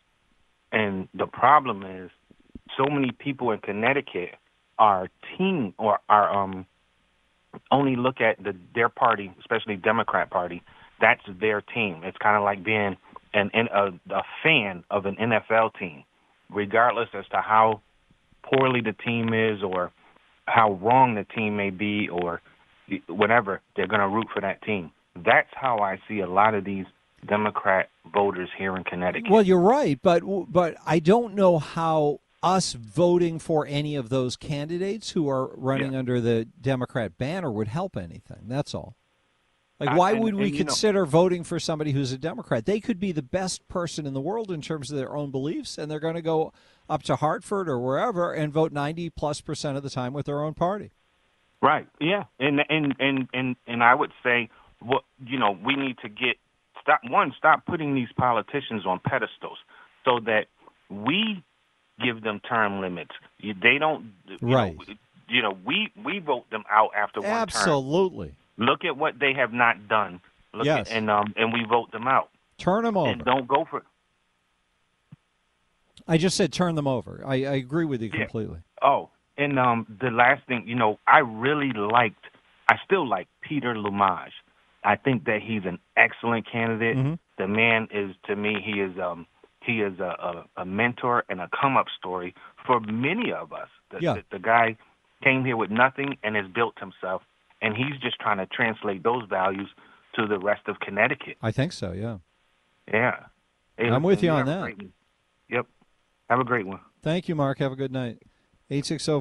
And 0.72 1.08
the 1.14 1.28
problem 1.28 1.84
is, 1.84 2.12
so 2.76 2.86
many 2.92 3.12
people 3.12 3.52
in 3.52 3.60
Connecticut 3.60 4.36
are 4.78 5.10
team 5.38 5.74
or 5.78 6.00
our 6.10 6.34
um 6.34 6.66
only 7.72 7.96
look 7.96 8.22
at 8.22 8.44
the 8.44 8.56
their 8.74 8.90
party, 8.90 9.32
especially 9.40 9.76
Democrat 9.76 10.30
Party. 10.30 10.62
That's 11.02 11.22
their 11.40 11.62
team. 11.62 12.02
It's 12.04 12.18
kind 12.18 12.38
of 12.38 12.44
like 12.44 12.64
being 12.64 12.98
an, 13.34 13.52
an 13.54 13.68
a, 13.74 13.88
a 14.14 14.24
fan 14.44 14.84
of 14.90 15.06
an 15.06 15.16
NFL 15.16 15.78
team, 15.78 16.04
regardless 16.50 17.10
as 17.14 17.26
to 17.32 17.42
how 17.42 17.82
poorly 18.44 18.82
the 18.82 18.94
team 18.94 19.34
is 19.34 19.64
or 19.64 19.92
how 20.46 20.74
wrong 20.74 21.16
the 21.16 21.24
team 21.24 21.58
may 21.58 21.70
be 21.70 22.08
or 22.10 22.42
whatever. 23.08 23.62
They're 23.76 23.88
going 23.88 24.02
to 24.02 24.08
root 24.08 24.28
for 24.34 24.42
that 24.42 24.62
team. 24.62 24.92
That's 25.16 25.50
how 25.54 25.80
I 25.80 26.00
see 26.08 26.20
a 26.20 26.28
lot 26.28 26.54
of 26.54 26.66
these 26.66 26.86
Democrat 27.28 27.90
voters 28.14 28.50
here 28.58 28.76
in 28.78 28.84
Connecticut. 28.84 29.32
Well, 29.32 29.42
you're 29.42 29.60
right, 29.60 30.00
but 30.02 30.22
but 30.52 30.76
I 30.86 31.00
don't 31.00 31.36
know 31.36 31.58
how 31.58 32.20
us 32.46 32.74
voting 32.74 33.40
for 33.40 33.66
any 33.66 33.96
of 33.96 34.10
those 34.10 34.36
candidates 34.38 35.12
who 35.12 35.28
are 35.28 35.48
running 35.56 35.96
under 35.96 36.22
the 36.22 36.46
Democrat 36.62 37.18
banner 37.18 37.52
would 37.52 37.68
help 37.68 37.98
anything. 37.98 38.44
That's 38.48 38.76
all. 38.76 38.96
Like, 39.80 39.98
why 39.98 40.12
and- 40.12 40.24
would 40.24 40.36
we 40.36 40.46
you 40.46 40.52
know- 40.52 40.58
consider 40.60 41.06
voting 41.06 41.44
for 41.44 41.60
somebody 41.60 41.92
who's 41.92 42.12
a 42.12 42.18
Democrat? 42.20 42.66
They 42.66 42.80
could 42.80 43.00
be 43.00 43.12
the 43.12 43.24
best 43.24 43.68
person 43.68 44.06
in 44.06 44.14
the 44.14 44.22
world 44.22 44.52
in 44.52 44.62
terms 44.62 44.92
of 44.92 44.98
their 44.98 45.16
own 45.16 45.32
beliefs, 45.32 45.78
and 45.78 45.90
they're 45.90 46.00
going 46.00 46.16
to 46.16 46.22
go 46.22 46.54
up 46.88 47.02
to 47.04 47.16
Hartford 47.16 47.68
or 47.68 47.80
wherever 47.80 48.32
and 48.32 48.54
vote 48.54 48.72
90 48.72 49.10
plus 49.10 49.42
percent 49.42 49.76
of 49.76 49.84
the 49.84 49.90
time 49.90 50.14
with 50.14 50.28
their 50.28 50.42
own 50.44 50.54
party. 50.54 50.92
Right. 51.62 51.88
Yeah. 52.00 52.26
And 52.40 52.62
and 52.70 52.96
and 53.00 53.28
and 53.34 53.56
and 53.66 53.84
I 53.84 53.96
would 53.96 54.12
say 54.22 54.50
what 54.82 55.04
you 55.26 55.40
know, 55.40 55.58
we 55.66 55.76
need 55.76 55.98
to 56.04 56.10
get 56.10 56.38
stop 56.80 57.02
one 57.10 57.34
stop 57.38 57.66
putting 57.66 57.96
these 57.96 58.10
politicians 58.16 58.86
on 58.86 59.00
pedestals 59.00 59.58
so 60.04 60.20
that 60.26 60.46
we 60.90 61.44
give 62.04 62.22
them 62.24 62.40
term 62.48 62.82
limits. 62.82 63.12
You, 63.40 63.54
they 63.54 63.78
don't 63.78 64.14
you 64.28 64.38
Right. 64.42 64.78
Know, 64.78 64.96
you 65.28 65.42
know, 65.42 65.58
we 65.66 65.92
we 66.04 66.20
vote 66.20 66.50
them 66.52 66.64
out 66.70 66.92
after 66.96 67.22
one 67.22 67.30
term. 67.30 67.38
Absolutely. 67.40 68.36
Look 68.58 68.86
at 68.86 68.96
what 68.98 69.20
they 69.20 69.34
have 69.34 69.52
not 69.54 69.88
done. 69.88 70.22
Look 70.54 70.66
Yes. 70.66 70.88
at, 70.90 70.98
and 70.98 71.10
um 71.10 71.34
and 71.36 71.52
we 71.54 71.64
vote 71.64 71.92
them 71.92 72.08
out. 72.08 72.30
Turn 72.58 72.84
them 72.84 72.96
over. 72.98 73.10
And 73.12 73.24
don't 73.26 73.48
go 73.48 73.66
for 73.70 73.84
I 76.08 76.18
just 76.18 76.38
said 76.38 76.54
turn 76.54 76.76
them 76.76 76.88
over. 76.88 77.24
I, 77.26 77.34
I 77.46 77.54
agree 77.56 77.86
with 77.86 78.02
you 78.02 78.10
completely. 78.10 78.60
Oh, 78.82 79.10
and 79.38 79.58
um, 79.58 79.88
the 80.00 80.12
last 80.12 80.46
thing, 80.48 80.64
you 80.68 80.76
know, 80.76 81.00
I 81.08 81.20
really 81.20 81.72
liked, 81.74 82.24
I 82.70 82.76
still 82.86 83.08
like 83.08 83.28
Peter 83.42 83.74
Lumaj. 83.74 84.30
I 84.84 84.96
think 84.98 85.26
that 85.26 85.42
he's 85.42 85.64
an 85.66 85.80
excellent 85.98 86.46
candidate. 86.50 86.96
Mhm. 86.96 87.20
The 87.40 87.48
man 87.48 87.88
is, 87.92 88.16
to 88.28 88.36
me, 88.36 88.62
he 88.64 88.80
is 88.82 88.98
um, 89.00 89.26
he 89.66 89.82
is 89.82 90.00
a, 90.00 90.44
a, 90.58 90.62
a 90.62 90.66
mentor 90.66 91.24
and 91.30 91.40
a 91.42 91.50
come 91.60 91.76
up 91.78 91.88
story 91.98 92.34
for 92.66 92.80
many 92.80 93.32
of 93.32 93.52
us. 93.54 93.70
The, 93.92 94.00
Yeah. 94.02 94.14
the, 94.16 94.24
the 94.34 94.40
guy 94.40 94.78
came 95.24 95.44
here 95.46 95.58
with 95.58 95.72
nothing 95.72 96.18
and 96.24 96.36
has 96.36 96.46
built 96.54 96.78
himself, 96.80 97.22
and 97.62 97.76
he's 97.76 97.98
just 98.02 98.20
trying 98.20 98.38
to 98.38 98.46
translate 98.46 99.04
those 99.04 99.24
values 99.30 99.70
to 100.16 100.28
the 100.28 100.38
rest 100.40 100.62
of 100.68 100.80
Connecticut. 100.80 101.38
I 101.42 101.52
think 101.52 101.72
so, 101.74 101.92
yeah. 101.92 102.18
Yeah, 102.92 103.16
Hey, 103.78 103.90
I'm 103.90 104.04
with 104.04 104.22
you 104.24 104.30
on 104.30 104.46
that. 104.46 104.62
great. 104.62 104.90
Yep, 105.50 105.66
have 106.30 106.40
a 106.40 106.44
great 106.44 106.66
one. 106.68 106.80
Thank 107.02 107.28
you, 107.28 107.36
Mark. 107.36 107.60
Have 107.60 107.72
a 107.72 107.76
good 107.76 107.92
night. 107.92 108.20
860 108.70 109.12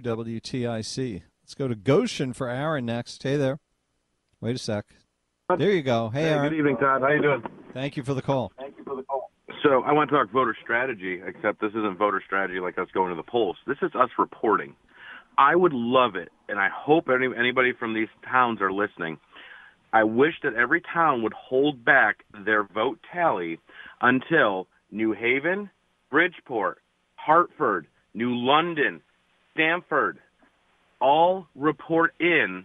WTIC. 0.00 1.22
Let's 1.42 1.54
go 1.54 1.68
to 1.68 1.74
Goshen 1.74 2.32
for 2.32 2.48
Aaron 2.48 2.86
next. 2.86 3.22
Hey 3.22 3.36
there. 3.36 3.58
Wait 4.40 4.54
a 4.56 4.58
sec. 4.58 4.86
There 5.58 5.70
you 5.72 5.82
go. 5.82 6.08
Hey, 6.08 6.22
Hey, 6.22 6.28
Aaron. 6.30 6.50
good 6.50 6.56
evening, 6.58 6.76
Todd. 6.78 7.02
How 7.02 7.08
you 7.10 7.20
doing? 7.20 7.42
Thank 7.74 7.96
you 7.96 8.02
for 8.02 8.14
the 8.14 8.22
call. 8.22 8.52
Thank 8.58 8.76
you 8.78 8.84
for 8.84 8.96
the 8.96 9.02
call. 9.02 9.30
So 9.62 9.82
I 9.82 9.92
want 9.92 10.10
to 10.10 10.16
talk 10.16 10.30
voter 10.30 10.56
strategy, 10.62 11.20
except 11.24 11.60
this 11.60 11.70
isn't 11.70 11.98
voter 11.98 12.22
strategy 12.24 12.60
like 12.60 12.78
us 12.78 12.88
going 12.94 13.10
to 13.10 13.16
the 13.16 13.22
polls. 13.22 13.56
This 13.66 13.78
is 13.82 13.90
us 13.94 14.10
reporting. 14.18 14.74
I 15.38 15.56
would 15.56 15.72
love 15.72 16.16
it, 16.16 16.28
and 16.48 16.58
I 16.58 16.68
hope 16.74 17.08
any, 17.08 17.28
anybody 17.38 17.72
from 17.78 17.94
these 17.94 18.08
towns 18.30 18.60
are 18.60 18.72
listening. 18.72 19.18
I 19.92 20.04
wish 20.04 20.34
that 20.42 20.54
every 20.54 20.80
town 20.80 21.22
would 21.22 21.32
hold 21.32 21.84
back 21.84 22.24
their 22.44 22.64
vote 22.64 22.98
tally 23.12 23.58
until 24.00 24.66
New 24.90 25.12
Haven, 25.12 25.70
Bridgeport, 26.10 26.78
Hartford, 27.16 27.86
New 28.14 28.34
London, 28.34 29.00
Stamford 29.52 30.18
all 31.00 31.46
report 31.56 32.14
in 32.20 32.64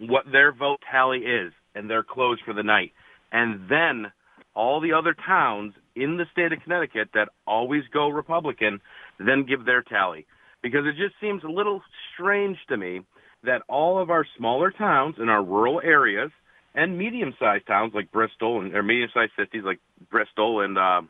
what 0.00 0.24
their 0.30 0.52
vote 0.52 0.78
tally 0.90 1.18
is, 1.18 1.52
and 1.74 1.90
they're 1.90 2.04
closed 2.04 2.40
for 2.46 2.54
the 2.54 2.62
night. 2.62 2.92
And 3.32 3.68
then 3.68 4.12
all 4.54 4.80
the 4.80 4.92
other 4.92 5.14
towns 5.26 5.74
in 6.02 6.16
the 6.16 6.24
state 6.32 6.52
of 6.52 6.60
Connecticut 6.62 7.08
that 7.14 7.28
always 7.46 7.82
go 7.92 8.08
Republican 8.08 8.80
then 9.18 9.44
give 9.48 9.64
their 9.64 9.82
tally. 9.82 10.26
Because 10.62 10.86
it 10.86 10.96
just 10.96 11.14
seems 11.20 11.44
a 11.44 11.48
little 11.48 11.82
strange 12.14 12.56
to 12.68 12.76
me 12.76 13.00
that 13.44 13.62
all 13.68 14.00
of 14.00 14.10
our 14.10 14.26
smaller 14.36 14.70
towns 14.70 15.16
in 15.18 15.28
our 15.28 15.42
rural 15.42 15.80
areas 15.82 16.30
and 16.74 16.98
medium-sized 16.98 17.66
towns 17.66 17.92
like 17.94 18.10
Bristol 18.10 18.60
and 18.60 18.74
or 18.74 18.82
medium-sized 18.82 19.32
cities 19.38 19.62
like 19.64 19.78
Bristol 20.10 20.60
and 20.60 20.76
uh, 20.76 21.02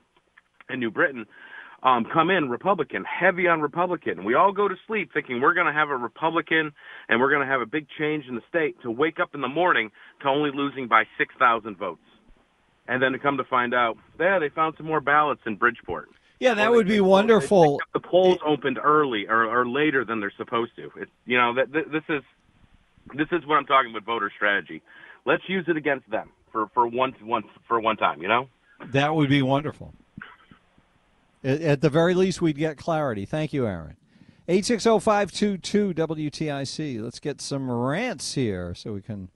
and 0.68 0.80
New 0.80 0.90
Britain 0.90 1.26
um, 1.82 2.06
come 2.12 2.30
in 2.30 2.48
Republican, 2.48 3.04
heavy 3.04 3.46
on 3.46 3.60
Republican. 3.60 4.24
We 4.24 4.34
all 4.34 4.52
go 4.52 4.68
to 4.68 4.74
sleep 4.86 5.10
thinking 5.14 5.40
we're 5.40 5.54
going 5.54 5.66
to 5.66 5.72
have 5.72 5.90
a 5.90 5.96
Republican 5.96 6.72
and 7.08 7.20
we're 7.20 7.30
going 7.30 7.46
to 7.46 7.52
have 7.52 7.60
a 7.60 7.66
big 7.66 7.86
change 7.98 8.24
in 8.28 8.34
the 8.34 8.42
state 8.48 8.80
to 8.82 8.90
wake 8.90 9.20
up 9.20 9.30
in 9.34 9.40
the 9.40 9.48
morning 9.48 9.90
to 10.22 10.28
only 10.28 10.50
losing 10.52 10.88
by 10.88 11.04
6,000 11.18 11.78
votes. 11.78 12.00
And 12.88 13.02
then 13.02 13.12
to 13.12 13.18
come 13.18 13.36
to 13.36 13.44
find 13.44 13.74
out, 13.74 13.98
yeah, 14.18 14.38
they 14.38 14.48
found 14.48 14.74
some 14.76 14.86
more 14.86 15.00
ballots 15.00 15.42
in 15.46 15.56
Bridgeport. 15.56 16.08
Yeah, 16.40 16.54
that 16.54 16.72
would 16.72 16.88
be 16.88 17.00
wonderful. 17.00 17.80
The 17.92 18.00
polls 18.00 18.38
opened 18.46 18.78
early 18.82 19.26
or, 19.28 19.44
or 19.44 19.68
later 19.68 20.04
than 20.04 20.20
they're 20.20 20.32
supposed 20.36 20.74
to. 20.76 20.90
It's 20.96 21.10
you 21.26 21.36
know 21.36 21.54
that 21.54 21.72
this 21.72 22.04
is 22.08 22.22
this 23.14 23.26
is 23.32 23.44
what 23.46 23.56
I'm 23.56 23.66
talking 23.66 23.90
about 23.90 24.04
voter 24.04 24.30
strategy. 24.34 24.82
Let's 25.26 25.42
use 25.48 25.64
it 25.68 25.76
against 25.76 26.08
them 26.10 26.30
for 26.52 26.68
for 26.74 26.86
one 26.86 27.14
one 27.22 27.42
for 27.66 27.80
one 27.80 27.96
time. 27.96 28.22
You 28.22 28.28
know. 28.28 28.48
That 28.92 29.16
would 29.16 29.28
be 29.28 29.42
wonderful. 29.42 29.92
At, 31.42 31.60
at 31.60 31.80
the 31.80 31.90
very 31.90 32.14
least, 32.14 32.40
we'd 32.40 32.56
get 32.56 32.76
clarity. 32.76 33.24
Thank 33.24 33.52
you, 33.52 33.66
Aaron. 33.66 33.96
860-522-WTIC. 34.48 37.02
Let's 37.02 37.18
get 37.20 37.40
some 37.40 37.70
rants 37.70 38.34
here 38.34 38.74
so 38.74 38.94
we 38.94 39.02
can 39.02 39.28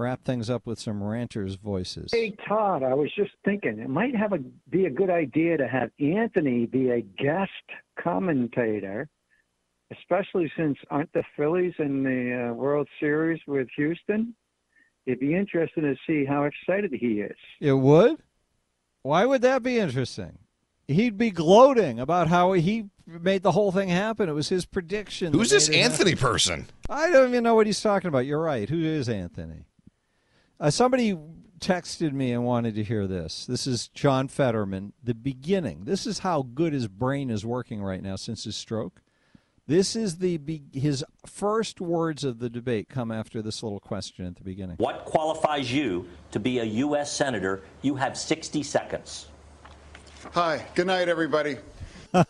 wrap 0.00 0.24
things 0.24 0.50
up 0.50 0.66
with 0.66 0.78
some 0.80 1.02
ranters' 1.02 1.54
voices. 1.56 2.10
Hey, 2.12 2.34
Todd, 2.48 2.82
I 2.82 2.94
was 2.94 3.12
just 3.14 3.32
thinking 3.44 3.78
it 3.78 3.88
might 3.88 4.16
have 4.16 4.32
a 4.32 4.38
be 4.70 4.86
a 4.86 4.90
good 4.90 5.10
idea 5.10 5.56
to 5.58 5.68
have 5.68 5.90
Anthony 6.00 6.66
be 6.66 6.90
a 6.90 7.00
guest 7.00 7.50
commentator, 8.02 9.08
especially 9.96 10.50
since 10.56 10.78
aren't 10.90 11.12
the 11.12 11.22
Phillies 11.36 11.74
in 11.78 12.02
the 12.02 12.50
uh, 12.50 12.54
World 12.54 12.88
Series 12.98 13.40
with 13.46 13.68
Houston? 13.76 14.34
It'd 15.06 15.20
be 15.20 15.34
interesting 15.34 15.82
to 15.82 15.96
see 16.06 16.24
how 16.24 16.44
excited 16.44 16.92
he 16.92 17.20
is. 17.20 17.36
It 17.60 17.72
would? 17.72 18.18
Why 19.02 19.24
would 19.24 19.42
that 19.42 19.62
be 19.62 19.78
interesting? 19.78 20.38
He'd 20.86 21.16
be 21.16 21.30
gloating 21.30 21.98
about 22.00 22.28
how 22.28 22.52
he 22.52 22.86
made 23.06 23.42
the 23.42 23.52
whole 23.52 23.72
thing 23.72 23.88
happen. 23.88 24.28
It 24.28 24.32
was 24.32 24.48
his 24.48 24.66
prediction. 24.66 25.32
Who's 25.32 25.50
this 25.50 25.68
Anthony 25.68 26.10
happen. 26.10 26.22
person? 26.22 26.66
I 26.88 27.10
don't 27.10 27.28
even 27.30 27.44
know 27.44 27.54
what 27.54 27.66
he's 27.66 27.80
talking 27.80 28.08
about. 28.08 28.26
You're 28.26 28.40
right. 28.40 28.68
Who 28.68 28.84
is 28.84 29.08
Anthony? 29.08 29.64
Uh, 30.60 30.68
somebody 30.68 31.16
texted 31.58 32.12
me 32.12 32.32
and 32.32 32.44
wanted 32.44 32.74
to 32.74 32.84
hear 32.84 33.06
this. 33.06 33.46
This 33.46 33.66
is 33.66 33.88
John 33.88 34.28
Fetterman, 34.28 34.92
the 35.02 35.14
beginning. 35.14 35.84
This 35.84 36.06
is 36.06 36.18
how 36.18 36.42
good 36.42 36.74
his 36.74 36.86
brain 36.86 37.30
is 37.30 37.46
working 37.46 37.82
right 37.82 38.02
now 38.02 38.16
since 38.16 38.44
his 38.44 38.56
stroke. 38.56 39.00
This 39.66 39.96
is 39.96 40.18
the 40.18 40.36
be- 40.36 40.64
his 40.74 41.02
first 41.24 41.80
words 41.80 42.24
of 42.24 42.40
the 42.40 42.50
debate 42.50 42.90
come 42.90 43.10
after 43.10 43.40
this 43.40 43.62
little 43.62 43.80
question 43.80 44.26
at 44.26 44.36
the 44.36 44.44
beginning. 44.44 44.76
What 44.76 45.06
qualifies 45.06 45.72
you 45.72 46.06
to 46.32 46.40
be 46.40 46.58
a 46.58 46.64
U.S. 46.64 47.10
Senator? 47.10 47.62
You 47.80 47.94
have 47.94 48.18
60 48.18 48.62
seconds. 48.62 49.28
Hi. 50.32 50.66
Good 50.74 50.88
night, 50.88 51.08
everybody. 51.08 51.56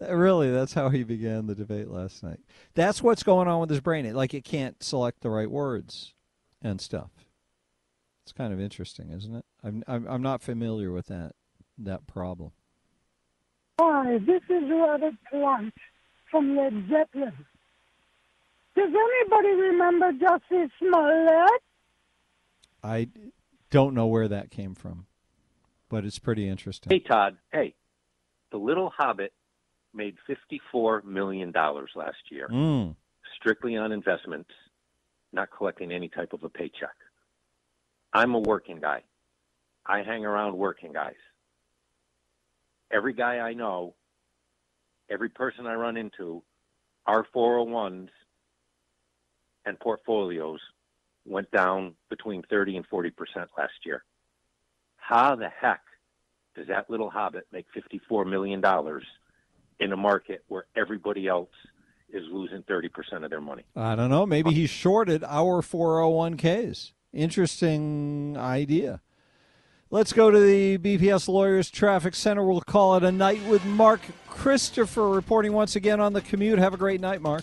really, 0.00 0.50
that's 0.50 0.74
how 0.74 0.90
he 0.90 1.04
began 1.04 1.46
the 1.46 1.54
debate 1.54 1.88
last 1.88 2.22
night. 2.22 2.40
That's 2.74 3.02
what's 3.02 3.22
going 3.22 3.48
on 3.48 3.60
with 3.60 3.70
his 3.70 3.80
brain. 3.80 4.04
It, 4.04 4.14
like 4.14 4.34
it 4.34 4.44
can't 4.44 4.82
select 4.82 5.22
the 5.22 5.30
right 5.30 5.50
words 5.50 6.14
and 6.62 6.80
stuff. 6.80 7.10
It's 8.24 8.32
kind 8.32 8.52
of 8.52 8.60
interesting, 8.60 9.10
isn't 9.10 9.34
it? 9.34 9.44
I'm 9.64 9.82
I'm, 9.86 10.06
I'm 10.08 10.22
not 10.22 10.42
familiar 10.42 10.92
with 10.92 11.06
that 11.06 11.32
that 11.78 12.06
problem. 12.06 12.52
Hi, 13.80 14.18
this 14.18 14.42
is 14.48 14.70
Robert 14.70 15.14
Plant 15.30 15.74
from 16.30 16.56
Led 16.56 16.72
Zeppelin. 16.90 17.32
Does 18.76 18.88
anybody 18.88 19.48
remember 19.48 20.12
Jussie 20.12 20.70
Smollett? 20.78 21.62
I 22.84 23.08
don't 23.70 23.94
know 23.94 24.06
where 24.06 24.28
that 24.28 24.50
came 24.50 24.74
from, 24.74 25.06
but 25.88 26.04
it's 26.04 26.18
pretty 26.18 26.46
interesting. 26.48 26.90
Hey, 26.90 27.00
Todd. 27.00 27.36
Hey, 27.52 27.74
The 28.52 28.58
Little 28.58 28.90
Hobbit 28.96 29.32
made 29.92 30.16
$54 30.72 31.02
million 31.04 31.52
last 31.52 32.16
year, 32.30 32.48
Mm. 32.48 32.94
strictly 33.36 33.76
on 33.76 33.92
investments, 33.92 34.50
not 35.32 35.48
collecting 35.56 35.92
any 35.92 36.08
type 36.08 36.32
of 36.32 36.42
a 36.44 36.48
paycheck. 36.48 36.94
I'm 38.12 38.34
a 38.34 38.40
working 38.40 38.80
guy. 38.80 39.02
I 39.86 40.02
hang 40.02 40.24
around 40.24 40.56
working 40.56 40.92
guys. 40.92 41.14
Every 42.92 43.12
guy 43.12 43.38
I 43.38 43.52
know, 43.54 43.94
every 45.08 45.28
person 45.28 45.66
I 45.66 45.74
run 45.74 45.96
into, 45.96 46.42
our 47.06 47.24
401s 47.34 48.08
and 49.64 49.78
portfolios 49.78 50.60
went 51.26 51.50
down 51.50 51.94
between 52.08 52.42
30 52.50 52.78
and 52.78 52.86
40 52.86 53.10
percent 53.10 53.50
last 53.56 53.72
year. 53.84 54.04
How 54.96 55.36
the 55.36 55.48
heck 55.48 55.80
does 56.56 56.66
that 56.68 56.90
little 56.90 57.10
hobbit 57.10 57.46
make 57.52 57.66
54 57.74 58.24
million 58.24 58.60
dollars 58.60 59.04
in 59.78 59.92
a 59.92 59.96
market 59.96 60.44
where 60.48 60.66
everybody 60.76 61.26
else 61.26 61.50
is 62.12 62.24
losing 62.30 62.62
30 62.62 62.88
percent 62.88 63.24
of 63.24 63.30
their 63.30 63.40
money? 63.40 63.64
I 63.76 63.94
don't 63.96 64.10
know. 64.10 64.26
Maybe 64.26 64.52
he 64.52 64.66
shorted 64.66 65.24
our 65.24 65.62
401ks. 65.62 66.92
Interesting 67.12 68.36
idea. 68.36 69.00
Let's 69.92 70.12
go 70.12 70.30
to 70.30 70.38
the 70.38 70.78
BPS 70.78 71.26
Lawyers 71.26 71.68
Traffic 71.68 72.14
Center. 72.14 72.44
We'll 72.44 72.60
call 72.60 72.96
it 72.96 73.02
a 73.02 73.10
night 73.10 73.42
with 73.48 73.64
Mark 73.64 74.00
Christopher 74.28 75.08
reporting 75.08 75.52
once 75.52 75.74
again 75.74 75.98
on 75.98 76.12
the 76.12 76.20
commute. 76.20 76.60
Have 76.60 76.74
a 76.74 76.76
great 76.76 77.00
night, 77.00 77.20
Mark. 77.20 77.42